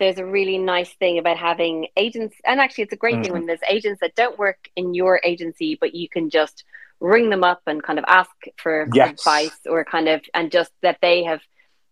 [0.00, 3.32] there's a really nice thing about having agents and actually it's a great thing Mhm.
[3.32, 6.64] when there's agents that don't work in your agency but you can just
[7.00, 9.10] ring them up and kind of ask for Yes.
[9.12, 11.40] advice or kind of and just that they have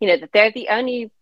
[0.00, 1.12] you know that they're the only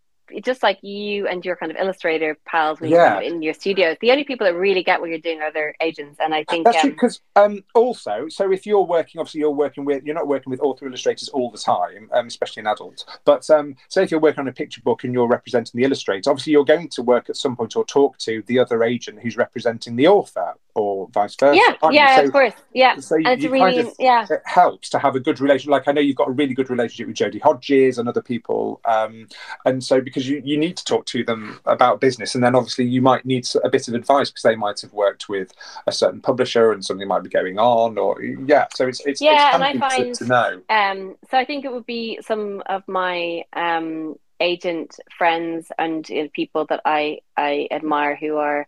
[0.43, 2.97] just like you and your kind of illustrator pals when Yeah.
[2.97, 5.41] you're kind of in your studio, the only people that really get what you're doing
[5.41, 8.83] are their agents and I think That's true um, because um, also, so if you're
[8.83, 12.27] working, obviously you're working with, you're not working with author illustrators all the time, um,
[12.27, 13.05] especially in adults.
[13.25, 16.31] But um, say if you're working on a picture book and you're representing the illustrator,
[16.31, 19.37] obviously you're going to work at some point or talk to the other agent who's
[19.37, 21.57] representing the author or vice versa.
[21.57, 24.43] yeah yeah So- of course yeah So and it's you really kind of, yeah it
[24.45, 25.71] helps to have a good relation.
[25.71, 28.81] Like I know you've got a really good relationship with Jodie Hodges and other people,
[28.85, 29.29] um,
[29.65, 32.85] and so because you, you need to talk to them about business, and then obviously
[32.85, 35.53] you might need a bit of advice because they might have worked with
[35.87, 38.67] a certain publisher and something might be going on, or yeah.
[38.75, 40.63] So it's it's Yeah, it's and I handy to- find- to, know.
[40.69, 46.23] Um, so I think it would be some of my um, agent friends and you
[46.23, 48.67] know, people that I I admire who are,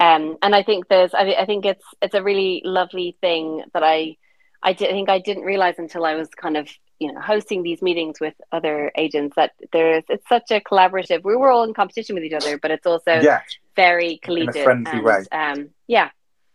[0.00, 3.82] um, and I think there's I, I think it's it's a really lovely thing that
[3.82, 4.16] I
[4.62, 6.68] I, did, I think I didn't realize until I was kind of
[6.98, 11.22] you know hosting these meetings with other agents that there's it's such a collaborative.
[11.24, 13.40] We were all in competition with each other, but it's also Yeah.
[13.76, 15.24] very collegiate friendly and, way.
[15.32, 16.10] Um, yeah,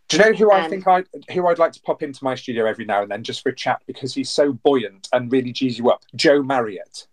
[0.09, 2.35] Do you know who I Um, think I who I'd like to pop into my
[2.35, 5.51] studio every now and then just for a chat because he's so buoyant and really
[5.53, 6.03] G's you up?
[6.15, 7.07] Joe Marriott.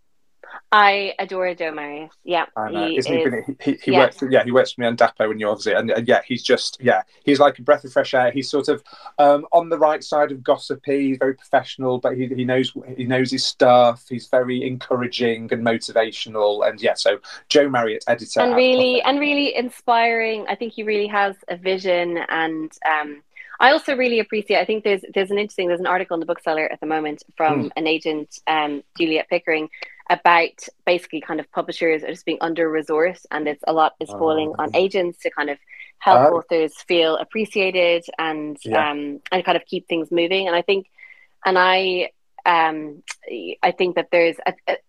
[0.73, 2.11] I adore Joe Marriott.
[2.23, 3.62] Yeah, And, uh, he isn't he, is- brilliant?
[3.62, 3.99] he, he, yeah.
[3.99, 6.21] works for, yeah he works for me on Dapo and you're obviously and, and yeah
[6.25, 8.83] he's just yeah he's like a breath of fresh air he's sort of
[9.18, 13.05] um, on the right side of gossipy he's very professional but he, he knows he
[13.05, 17.18] knows his stuff he's very encouraging and motivational and yeah so
[17.49, 22.18] Joe Marriott editor and really and really inspiring i think he really has a vision
[22.29, 23.23] and um
[23.62, 24.59] I also really appreciate.
[24.59, 27.23] I think there's there's an interesting there's an article in the bookseller at the moment
[27.37, 27.68] from Hmm.
[27.77, 29.68] an agent, um, Juliet Pickering,
[30.11, 34.11] about basically kind of publishers are just being under resourced and it's a lot is
[34.11, 34.78] falling on Oh.
[34.84, 35.58] agents to kind of
[36.00, 36.36] help Oh.
[36.38, 38.90] authors feel appreciated and Yeah.
[38.90, 40.86] um and kind of keep things moving and I think
[41.46, 42.11] and I
[42.44, 43.02] um
[43.62, 44.36] I think that there's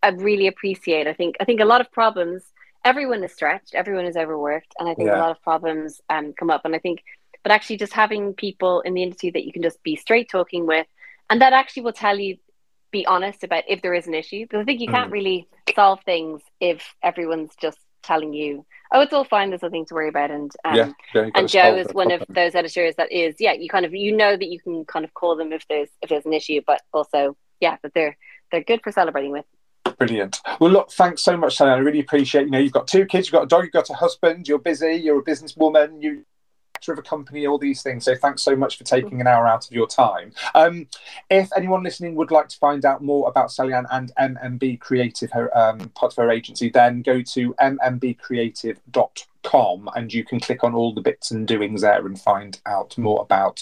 [0.02, 2.44] I really appreciate I think I think a lot of problems
[2.84, 5.20] everyone is stretched everyone is overworked and I think Yeah.
[5.20, 7.04] a lot of problems um come up and I think
[7.44, 10.66] but actually just having people in the industry that you can just be straight talking
[10.66, 10.88] with
[11.30, 12.38] and that actually will tell you
[12.92, 14.94] be honest about if there is an issue because I think you Mm.
[14.94, 19.86] can't really solve things if everyone's just telling you oh it's all fine there's nothing
[19.86, 23.12] to worry about and um, yeah, yeah, and Joe is one of those editors that
[23.12, 25.66] is yeah you kind of you know that you can kind of call them if
[25.68, 28.18] there's if there's an issue but also yeah that they're
[28.52, 29.46] they're good for celebrating with
[29.98, 30.40] Brilliant.
[30.60, 31.72] Well, look, thanks so much, Sally.
[31.72, 32.46] I really appreciate.
[32.46, 34.48] You know, you've got two kids, you've got a dog, you've got a husband.
[34.48, 34.96] You're busy.
[34.96, 36.02] You're a businesswoman.
[36.02, 36.26] You
[36.82, 38.04] director of a company, all these things.
[38.06, 40.34] So thanks so much for taking an hour out of your time.
[40.56, 40.88] Um,
[41.30, 45.56] if anyone listening would like to find out more about Sally and MMB Creative, her
[45.58, 50.94] um, part of her agency, then go to mmbcreative.com and you can click on all
[50.94, 53.62] the bits and doings there and find out more about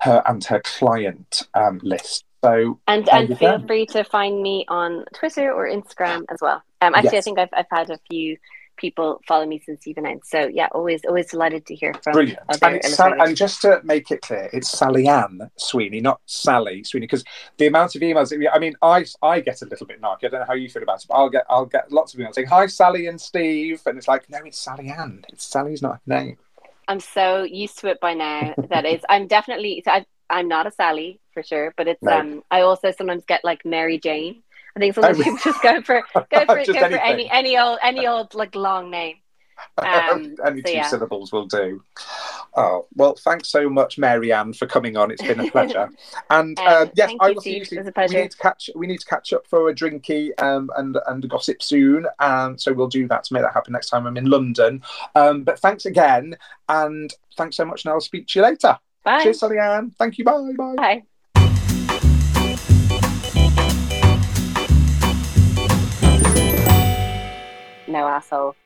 [0.00, 2.24] her and her client um, list.
[2.42, 6.62] So And and feel free to find me on Twitter or Instagram as well.
[6.82, 8.36] Um, actually, I think I've I've had a few
[8.76, 10.30] people follow me since you've announced.
[10.30, 12.40] So yeah, always always delighted to hear from Brilliant.
[12.62, 17.24] And, Sal- and just to make it clear, it's Sallyanne Sweeney, not Sally Sweeney, because
[17.58, 20.24] the amount of emails that we, I mean, I, I get a little bit narky.
[20.24, 22.20] I don't know how you feel about it, but I'll get I'll get lots of
[22.20, 23.80] emails saying, Hi Sally and Steve.
[23.86, 25.24] And it's like, no, it's Sallyanne.
[25.28, 26.38] It's Sally's not her name.
[26.86, 30.70] I'm so used to it by now that is I'm definitely I, I'm not a
[30.70, 32.12] Sally for sure, but it's No.
[32.12, 34.42] um I also sometimes get like Mary Jane.
[34.76, 38.06] I think sometimes people just go for go for go for any any old any
[38.06, 39.16] old like long name.
[39.78, 40.86] Um, Only so two yeah.
[40.88, 41.82] syllables will do.
[42.56, 45.10] Oh, well, thanks so much, Mary Ann, for coming on.
[45.10, 45.90] It's been a pleasure.
[46.30, 47.84] And uh, Um, yes, I will see you soon.
[47.84, 50.70] was a We need to catch we need to catch up for a drinky um,
[50.76, 52.06] and and gossip soon.
[52.18, 54.82] And so we'll do that to make that happen next time I'm in London.
[55.14, 56.36] Um, but thanks again,
[56.68, 58.78] and thanks so much, and I'll speak to you later.
[59.04, 59.22] Bye.
[59.22, 59.94] Cheers, Sallyanne.
[59.96, 60.24] Thank you.
[60.24, 60.52] Bye.
[60.56, 60.74] Bye.
[60.76, 61.02] Bye.
[67.94, 68.56] No asshole.